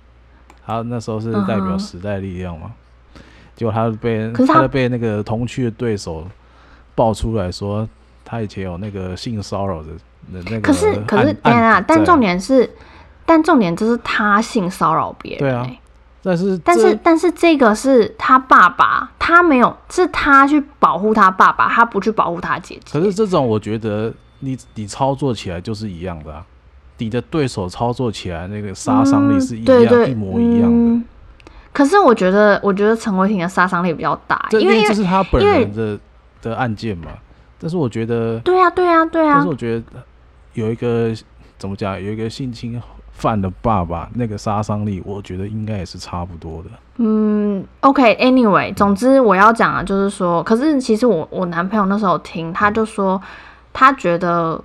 [0.65, 2.71] 他那时候是代表时代力量嘛，
[3.15, 3.21] 嗯、
[3.55, 6.25] 结果他被他，他被那个同区的对手
[6.95, 7.87] 爆出来说，
[8.23, 9.89] 他以前有那个性骚扰的
[10.31, 12.69] 那那个，可是可是天啊，但重点是，
[13.25, 15.69] 但重点就是他性骚扰别人，对啊。
[16.25, 22.99] 但是，但是，但是，这个是他爸爸，他没有，是他去保护他爸爸，他不去保护他姐姐。
[22.99, 26.43] 可是这种，我觉得你你操作起来就是一样的啊，
[26.97, 30.67] 你的对手操作起来那个杀伤力是一样，嗯、对对一模一样的。
[30.67, 31.05] 嗯、
[31.71, 35.99] 可是我觉得，我觉得陈伟霆的杀伤力比较大，因为，这是他本人的
[36.41, 37.11] 的案件嘛。
[37.59, 39.35] 但是我觉得，对啊，对啊，对啊。
[39.35, 39.83] 但是我觉得
[40.53, 41.13] 有一个
[41.59, 42.81] 怎么讲，有一个性侵。
[43.15, 46.69] 犯的爸爸那个杀伤力，我觉得应该也是差不多的。
[46.97, 53.19] 嗯，OK，Anyway，、okay, 总之我要讲的就是说，可是其实我我男朋友那时候听，他就说
[53.73, 54.61] 他觉得，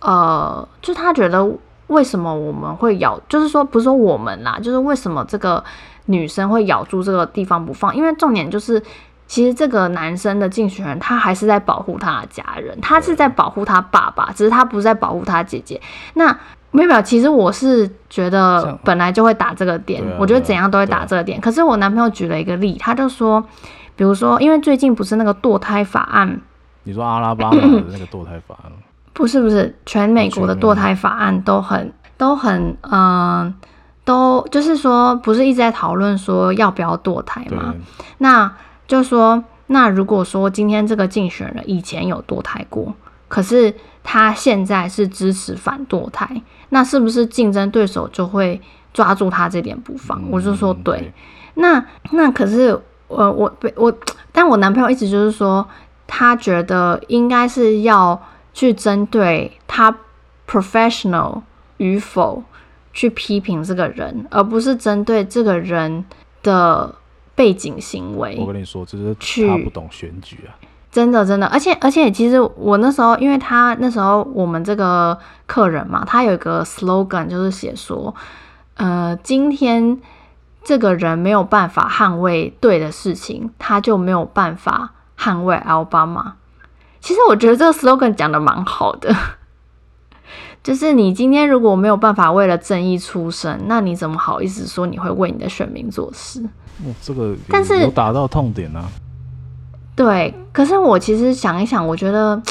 [0.00, 1.46] 呃，就他觉得
[1.88, 5.62] 为什么我们会咬，就是说不是说我们啦，就是为什么这个
[6.06, 7.94] 女生会咬住这个地方不放？
[7.94, 8.82] 因为重点就是，
[9.26, 15.80] 其实这个男生的竞选人他还是在保护他的家人，他是在保护他爸爸，只是他不是在保护他姐姐。
[16.14, 16.36] 那
[16.74, 21.38] 没有没有，其实我是觉得本来就会打这个点，啊、我觉得怎样都会打这个点。
[21.38, 23.40] 啊、可是我男朋友举了一个例，他就说，
[23.94, 26.40] 比如说，因为最近不是那个堕胎法案，
[26.82, 28.72] 你说阿拉巴马的那个堕胎法案？
[29.14, 33.54] 不是不是，全美国的堕胎法案都很都很嗯、呃，
[34.04, 37.72] 都就是说，不是一直在讨论说要不要堕胎吗？
[38.18, 38.52] 那
[38.88, 42.92] 就说，那如果说今天这个竞选人以前有堕胎过，
[43.28, 43.72] 可是
[44.02, 46.42] 他现在是支持反堕胎。
[46.74, 48.60] 那是不是竞争对手就会
[48.92, 50.20] 抓住他这点不放？
[50.22, 50.98] 嗯、我就说对。
[50.98, 51.12] 对，
[51.54, 53.96] 那那可是我我我，
[54.32, 55.64] 但我男朋友一直就是说，
[56.08, 58.20] 他觉得应该是要
[58.52, 59.96] 去针对他
[60.48, 61.42] professional
[61.76, 62.42] 与否
[62.92, 66.04] 去批评这个人，而不是针对这个人
[66.42, 66.92] 的
[67.36, 68.36] 背景行为。
[68.40, 69.14] 我跟你说，这是
[69.46, 70.50] 他不懂选举啊。
[70.94, 78.14] 真的，真的，而且而且，其实我那时候，因为他那时候我们这个客人嘛，他有一个 slogan，就是写说，
[78.76, 80.00] 呃，今天
[80.62, 86.34] 这个人没有办法捍卫对的事情，他就没有办法捍卫奥巴马。
[87.00, 89.12] 其实我觉得这个 slogan 讲的蛮好的，
[90.62, 96.40] 就是你今天如果没有办法为了正义出声，那你怎么好意思说你会为你的选民做事？
[96.84, 98.84] 哦，这个但是有打到痛点啊。
[99.96, 102.42] 对，可是我其实想一想，我觉得，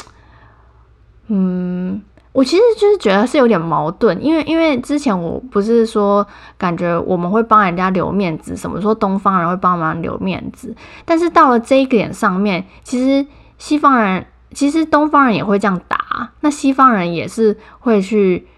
[1.28, 6.26] 嗯，我其实就是觉得是有点矛盾，因为因为之前我不是说
[6.56, 10.74] 感觉我们会帮人家留面子，什么说东方人会帮忙留面子，
[11.04, 13.26] 但是到了这一点上面，其实
[13.58, 18.48] 西方人其实东方人也会这样打，那西方人也是会去，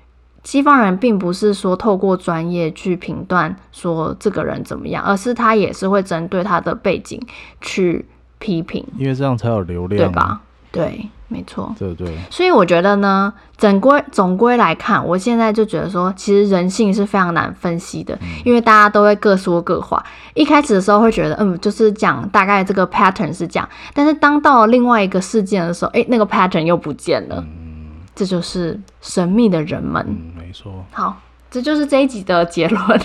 [0.45, 7.20] 西方人并不是说透过专业去评断说这个人怎么样，而是他也是会针对他的背景
[7.61, 8.07] 去。
[8.39, 10.41] 批评，因为这样才有流量，对吧？
[10.72, 12.14] 对，没错，对对。
[12.30, 20.05] 所以我觉得呢，整归总归来看，我现在就觉得说，其实人性是非常难分析的，嗯、因为大家都会各说各话。
[20.34, 27.37] 一开始的时候会觉得，嗯，就是讲大概这个 pattern 是这样，但是当到了另外一个事件的时候，哎，那个 pattern 又不见了。
[27.39, 30.05] 嗯，这就是神秘的人们。
[30.07, 30.84] 嗯，没错。
[30.91, 31.16] 好，
[31.51, 33.01] 这就是这一集的结论。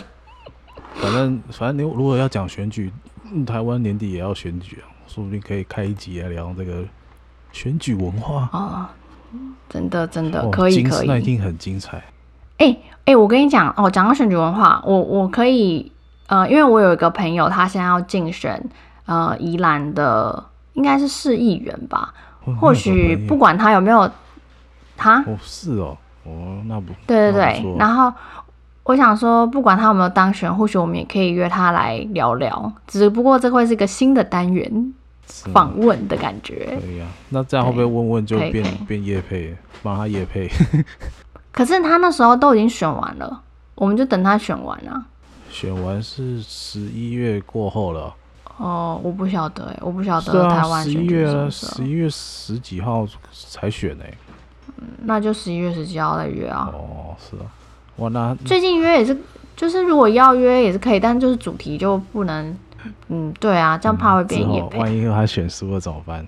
[0.95, 2.91] 反正反正你如果要讲选举，
[3.47, 4.90] 台湾年底也要选举啊。
[5.14, 6.86] 说不定可以开一集来聊这个
[7.51, 8.88] 选举文化哦，
[9.68, 11.97] 真的真的可以可以，那一定很精彩。
[11.97, 15.91] 哎哎、欸欸，我跟你讲哦，讲到选举文化，我我可以
[16.28, 18.64] 呃，因为我有一个朋友，他现在要竞选
[19.05, 20.45] 呃宜兰的，
[20.76, 22.14] 应该是市议员吧？
[22.45, 24.09] 哦、或许不管他有没有
[24.95, 28.14] 他哦，是哦，哦，那不对对对，然后。
[28.84, 32.74] 我想说，不管他有没有当选，或许我们也可以约他来聊聊。
[32.88, 34.93] 只不过这会是一个新的单元，
[35.26, 36.78] 访问的感觉。
[36.82, 40.49] 可以啊，那这样会不会问问就变变叶配，帮他叶配？
[41.51, 43.41] 可是他那时候都已经选完了，
[43.76, 45.05] 我们就等他选完啊。
[45.49, 48.13] 选完是十一月过后了。
[48.57, 51.72] 哦，我不晓得哎，我不晓得台湾选举是什么时候。
[51.74, 53.07] 十一月十几号
[53.49, 54.13] 才选哎。
[54.78, 56.69] 嗯，那就十一月十几号再约啊。
[56.74, 57.49] 哦，是啊。
[57.97, 59.17] 哇那最近约也是，
[59.55, 62.57] 就是如果要约也是可以，但就是主题就不能，
[63.09, 64.79] 嗯，对啊，这样怕会变野配。
[64.79, 66.25] 万一他选输了怎么办？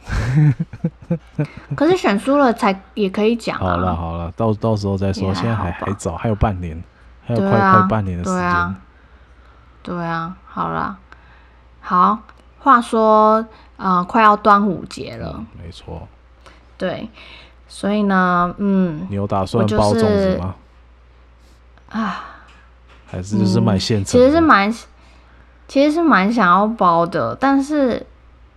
[1.76, 3.60] 可是选输了才也可以讲啊。
[3.60, 6.82] 好了好了，到到时候再说，现在还还早，还有半年，
[7.26, 8.40] 还有快快半年的时间。
[8.40, 8.76] 对啊，
[9.84, 10.98] 对啊，好了，
[11.82, 12.20] 好，
[12.60, 13.46] 话说，
[13.78, 16.08] 呃，快要端午节了，嗯，没错。
[16.78, 17.10] 对，
[17.68, 20.56] 所以呢，嗯，你有打算包粽子吗？
[21.90, 22.24] 啊，
[23.06, 24.74] 还是就是买现成，其实是蛮，
[25.74, 28.06] 其实是蛮想要包的，但是，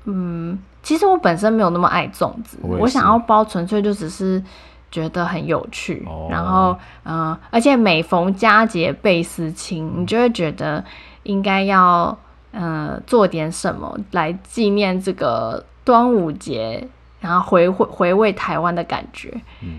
[0.05, 4.43] 嗯，其实我本身没有那么爱粽子，我，我想要包纯粹就只是
[4.91, 10.85] 觉得很有趣，哦、然后，嗯、呃，而且每逢佳节倍思亲，你就会觉得
[11.23, 12.15] 应该要，
[12.51, 16.87] 呃，做点什么来纪念这个端午节，
[17.21, 19.79] 然后回回回味台湾的感觉，嗯。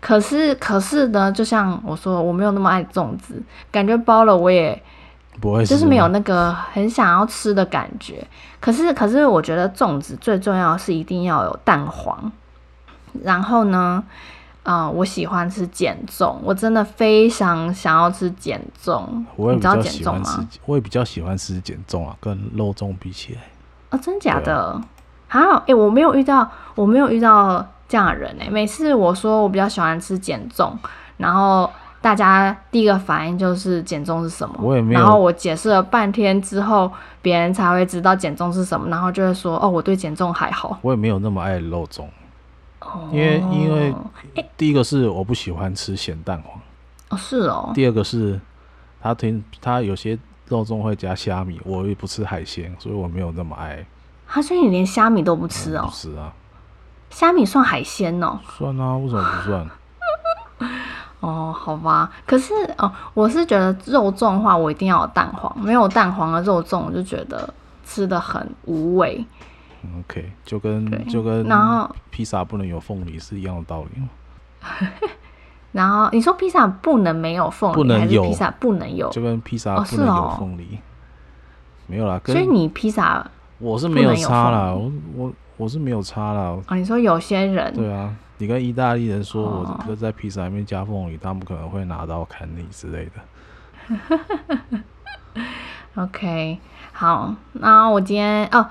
[0.00, 3.42] 可是，可是呢，就像我说，我没有那么爱粽子，
[3.72, 4.80] 感觉包了我也
[5.40, 8.26] 不会，就是没有那个很想要吃的感觉。
[8.60, 12.30] 可是，可是我觉得粽子最重要的是一定要有蛋黄。
[13.22, 14.02] 然后呢，
[14.64, 19.04] 嗯、呃，我喜欢吃减重，我真的非常想要吃碱粽。
[19.36, 20.48] 你知道碱粽吗？
[20.66, 23.40] 我也比较喜欢吃减重啊，跟肉粽比起来。
[23.90, 24.80] 哦，真假的？
[25.28, 27.66] 还好，哎、欸，我没有遇到，我没有遇到。
[27.86, 30.76] 这样的人哎、欸，每次我说我比较喜欢吃减重，
[31.18, 31.70] 然后
[32.04, 34.54] 大家第一个反应就是减重是什么？
[34.60, 35.00] 我也没有。
[35.00, 36.92] 然后我解释了半天之后，
[37.22, 42.04] 别人才会知道减重是什么，然后就会说：“哦，我对减重还好。”我也没有那么爱肉粽，
[42.80, 43.94] 哦、因为因为
[44.58, 46.60] 第一个是我不喜欢吃咸蛋黄，
[47.08, 47.72] 哦是哦。
[47.74, 48.38] 第二个是
[49.00, 53.82] 他听他有些肉粽会加虾米，我也不吃海鲜，所以我没有那么爱。
[54.28, 55.88] 他说你连虾米都不吃哦？
[55.90, 56.34] 是啊。
[57.08, 58.38] 虾米算海鲜哦？
[58.58, 59.70] 算啊，为什么不算？
[61.24, 62.10] 哦，好吧。
[62.26, 67.52] 可是哦，我是觉得肉粽的话，我一定要有蛋黄，没有蛋黄的肉粽，我就觉得
[67.84, 69.24] 吃的很无味。
[70.00, 74.02] OK，就跟就跟然后披萨不能有凤梨是一样的道理。
[75.72, 79.08] 然后你说披萨不能没有凤梨，不能有还是披萨不能有？
[79.10, 80.78] 就跟披萨不能有凤梨，
[81.86, 82.20] 没有啦。
[82.24, 83.26] 所以你披萨
[83.58, 85.32] 我是没有差啦，我我。
[85.56, 86.56] 我是没有差啦。
[86.66, 94.80] 哦，你说有些人对啊，你跟意大利人说，我这个在披萨里面加凤梨，哦、他们可能会拿刀砍你之类的。
[95.96, 96.58] OK，
[96.92, 98.66] 好，那我今天哦，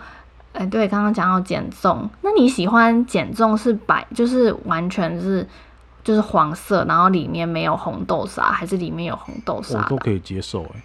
[0.52, 5.48] 哎、欸，对，刚刚讲到减重，那你喜欢减重是白，就是完全是
[6.04, 9.80] 就是黄色，然后里面没有红豆沙，还是里面有红豆沙？
[9.80, 10.84] 我都可以接受哎。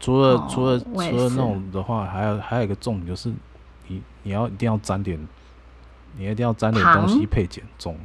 [0.00, 3.32] 除了、哦、除了除了那种的话，还有还有一个重点就是
[3.86, 5.18] 你你要一定要沾点，
[6.16, 7.96] 你一定要沾点东西配减重。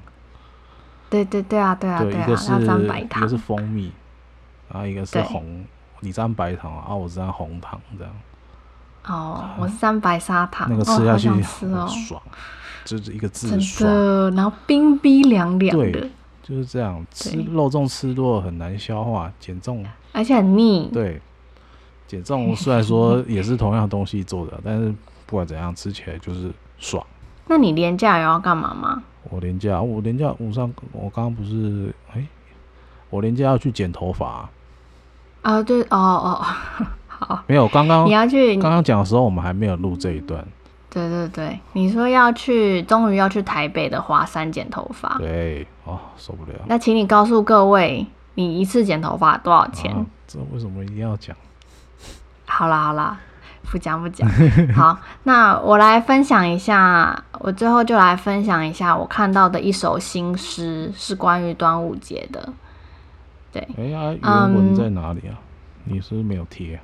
[1.09, 3.91] 对对对啊对啊对，一个是一个是蜂蜜，
[4.69, 5.65] 然后一个是红。
[6.03, 8.13] 你沾白糖啊，我沾红糖这样。
[9.05, 10.67] 哦，我是沾白砂糖。
[10.69, 11.43] 那个吃下去很
[11.87, 12.21] 爽，
[12.85, 14.35] 就是一个字爽。
[14.35, 16.09] 然后冰冰凉凉的。
[16.41, 17.05] 就是这样。
[17.11, 19.85] 吃肉粽吃多了很难消化，减重。
[20.11, 20.89] 而且很腻。
[20.91, 21.21] 对，
[22.07, 24.91] 减重虽然说也是同样东西做的，但是
[25.25, 27.05] 不管怎样吃起来就是爽。
[27.51, 29.03] 那你连假有要干嘛吗？
[29.29, 32.25] 我连假，我连假，我上我刚刚不是哎，
[33.09, 34.49] 我连假要去剪头发。
[35.41, 36.45] 啊，对，哦哦，
[37.09, 40.47] 好，没有，刚刚你要去，刚刚讲的时候，我们还没有录这一段。
[40.89, 45.17] 对对对，你说要去，终于要去台北的华山剪头发。
[45.17, 46.57] 对，哦，受不了。
[46.67, 49.93] 那请你告诉各位，你一次剪头发多少钱？
[49.93, 51.35] 啊，这为什么一定要讲？
[52.45, 53.19] 好啦好啦，
[53.63, 54.29] 不讲不讲。
[54.73, 62.51] 好，那我来分享一下，我最后就来分享一下我看到的一首新诗，是关于端午节的。
[63.51, 65.35] 对，哎呀，原文在哪里啊？
[65.85, 66.79] 嗯、你是不是没有贴？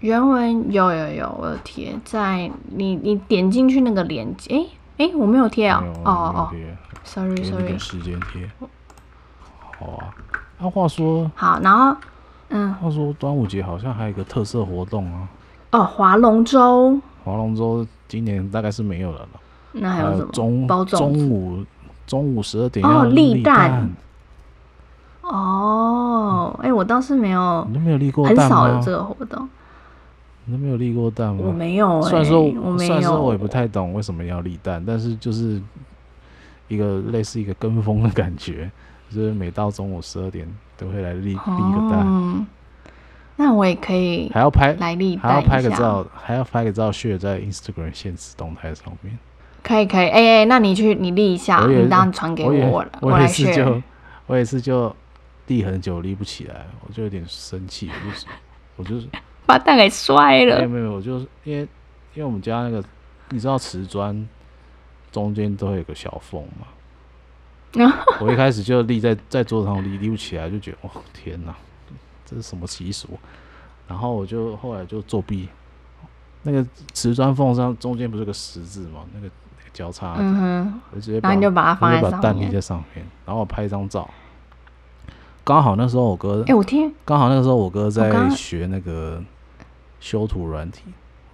[0.00, 4.54] 原文有有有，我有贴在你你点进去那个链接，
[4.98, 6.52] 哎哎，我没有贴啊，哦哦
[7.02, 8.48] ，sorry sorry，时间贴。
[9.78, 10.14] 好啊，
[10.58, 11.96] 那话说，好，然后
[12.50, 15.26] 嗯，话说端午节好像还有一个特色活动啊，
[15.72, 17.00] 哦，划龙舟。
[17.24, 19.28] 划龙舟今年大概是没有了了。
[19.72, 20.30] 那还有什么？
[20.32, 21.64] 中中午
[22.06, 23.90] 中午十二点哦，立蛋。
[25.22, 28.36] 哦，哎、欸，我倒是没有，你都没有立过蛋？
[28.36, 29.48] 很少有这个活动。
[30.44, 31.42] 你都没有立过蛋吗？
[31.44, 32.08] 我没有、欸。
[32.08, 35.60] 虽然说，我没有，虽然说我也不太懂为什么要立蛋，但是就是
[36.68, 38.70] 一个类似一个跟风的感觉，
[39.10, 40.48] 就是每到中午十二点
[40.78, 42.46] 都会来立立个蛋、哦。
[43.36, 49.18] 那我也可以，还要拍来历，还要拍个照，还要拍个照，share 在 Instagram 现实动态上面。
[49.62, 53.82] 可以可以，哎、欸、哎，那你去你立一下，你当传给我了，我来 share。
[54.26, 54.94] 我也是就。
[55.48, 58.26] 立很久立不起来，我就有点生气，我就是
[58.74, 59.06] 我就是
[59.46, 60.56] 把蛋给摔了。
[60.56, 61.60] 没有没有，我就是因为
[62.14, 62.82] 因为我们家那个
[63.28, 64.28] 你知道瓷砖
[65.12, 71.54] 中间都会有个小缝嘛， 我一开始就立在在桌子上立立不起来，就觉得哦天哪，
[72.26, 73.08] 这是什么习俗？
[73.88, 75.48] 然后我就后来就作弊，
[76.42, 79.30] 那个瓷砖缝上中间不是个十字嘛，那个
[79.72, 84.10] 交叉，嗯哼，我直接把就把它放在上面，把蛋立在上面，然后我拍一张照。
[85.44, 89.22] 刚好那时候我哥，哎、欸，我听，刚好那个时候我哥在学那个
[90.00, 90.82] 修图软体，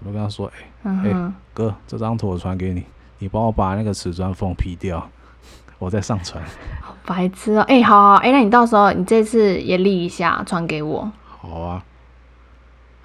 [0.00, 2.84] 我就跟他说，哎、欸，哎、嗯欸，哥，这张图我传给你，
[3.20, 5.08] 你帮我把那个瓷砖缝 P 掉，
[5.82, 6.40] 我再上传。
[6.80, 11.10] 好白痴哦、喔，哎、欸，好好，哎、欸，那你到时候你这次也立一下，传给我。
[11.26, 11.82] 好啊，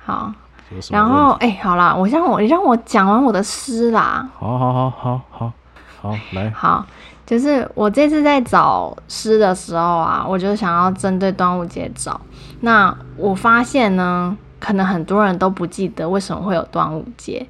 [0.06, 0.32] 好，
[0.92, 4.30] 然后哎、欸，好啦，我让我你让我讲完我的诗啦。
[4.38, 5.54] 好好好好好
[6.02, 6.86] 好，来，好。
[7.26, 12.22] 就是我这次在找诗的时候啊，我就想要针对端午节找。
[12.62, 17.46] 那我发现呢，可能很多人都不记得为什么会有端午节。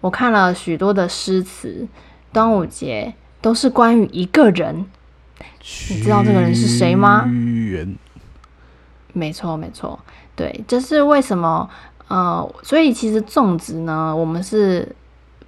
[0.00, 1.86] 我看了许多的诗词，
[2.32, 4.86] 端午节都是关于一个人。
[5.90, 7.24] 你知道这个人是谁吗？
[7.24, 7.96] 屈原。
[9.12, 9.98] 没错，没错，
[10.36, 11.68] 对，这是为什么？
[12.08, 14.94] 呃，所以其实粽子呢，我们是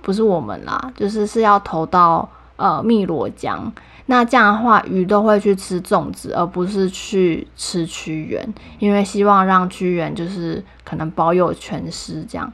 [0.02, 0.92] 不是我们啦？
[0.96, 2.28] 就是是要投到。
[2.62, 3.72] 呃，汨罗江，
[4.04, 12.52] 那这样的话，鱼都会去吃粽子，而不是去吃屈原，因为希望让屈原就是可能保有全尸这样。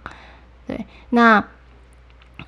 [0.64, 1.45] 对，那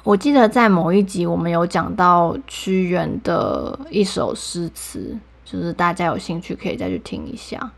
[0.03, 7.71] 我记得在某一集我们有讲到屈原的一首诗词，就是大家有兴趣可以再去听一下。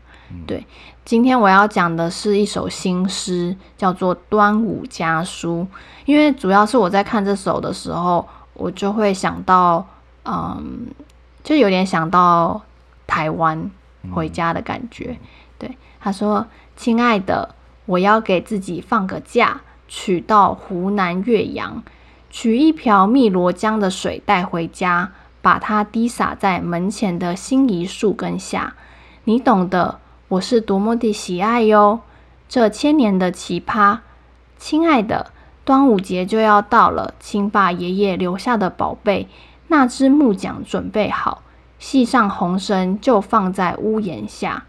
[0.47, 0.65] 对，
[1.03, 5.67] 今天我要讲的是一首新诗，叫做《端午家书》，
[6.05, 8.27] 因为主要是我在看这首的时候。
[8.53, 9.87] 我就会想到，
[10.23, 10.85] 嗯，
[11.41, 12.61] 就有点想到
[13.07, 13.71] 台湾
[14.13, 15.17] 回家的感觉。
[15.57, 16.45] 对，他说
[16.75, 17.55] ：“亲爱的，
[17.85, 21.81] 我要给自己放个假，取到湖南岳阳，
[22.31, 25.11] 取一瓢汨罗江的水带回家，
[25.41, 28.73] 把它滴洒在门前的心仪树根下。
[29.25, 31.99] 你懂得，我是多么的喜爱哟，
[32.49, 33.99] 这千年的奇葩，
[34.57, 35.31] 亲爱的。”
[35.63, 39.27] 端午节就要到了，请把爷爷留下的宝贝
[39.67, 41.43] 那只木桨准备好，
[41.77, 44.63] 系上红绳，就放在屋檐下。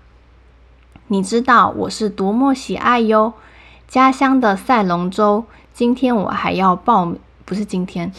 [1.07, 3.33] 你知道我是多么喜爱哟，
[3.89, 7.19] 家乡的赛龙舟，今天我还要报名，
[7.53, 8.11] 不是今天，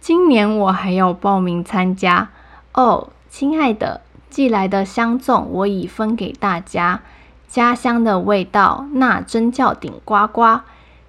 [0.00, 2.28] 今年我还要报名参加
[2.74, 3.08] 哦。
[3.30, 7.00] 亲爱的，寄来的香粽我已分给大家，
[7.48, 10.60] 家乡的味道那真叫顶呱呱。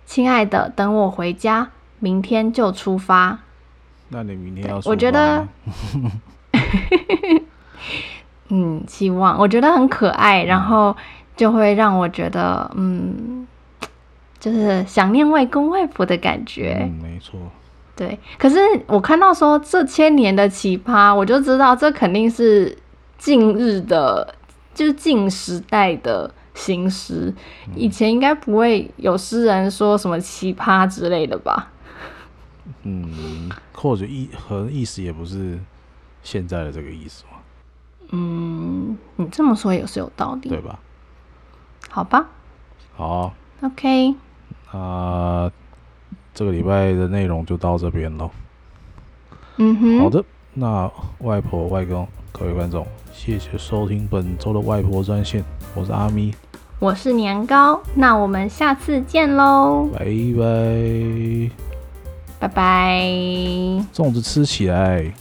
[0.05, 3.39] 亲爱的，等我回家，明天就出发。
[4.07, 4.89] 那你明天要出发？
[4.89, 5.45] 我觉得，
[8.47, 10.95] 嗯，希望我觉得很可爱，然后
[11.35, 13.45] 就会让我觉得，嗯，
[14.39, 16.77] 就是想念外公外婆的感觉。
[16.81, 17.37] 嗯，没错。
[17.95, 22.75] 对，可是我看到说这千年的奇葩，我就知道这肯定是
[23.19, 24.35] 近日的，
[24.73, 27.31] 就是近时代的新诗。
[27.75, 31.71] 以前应该不会有诗人说什么奇葩之类的吧？
[32.81, 35.59] 嗯，或者意和意思也不是
[36.23, 37.37] 现在的这个意思嘛。
[38.09, 40.79] 嗯，你这么说也是有道理，对吧？
[41.89, 42.27] 好吧。
[42.95, 43.33] 好。
[43.61, 44.15] OK。
[44.71, 45.51] 啊。
[46.33, 48.29] 这个礼拜的内容就到这边喽。
[49.57, 50.23] 嗯哼，好的，
[50.53, 55.43] 那外婆、外公，各位观众，谢谢收听本周的外婆专线，
[55.75, 56.33] 我是阿咪，
[56.79, 59.99] 我是年糕，那我们下次见喽，拜
[60.37, 61.51] 拜，
[62.39, 63.07] 拜拜，
[63.93, 65.13] 粽子吃起来。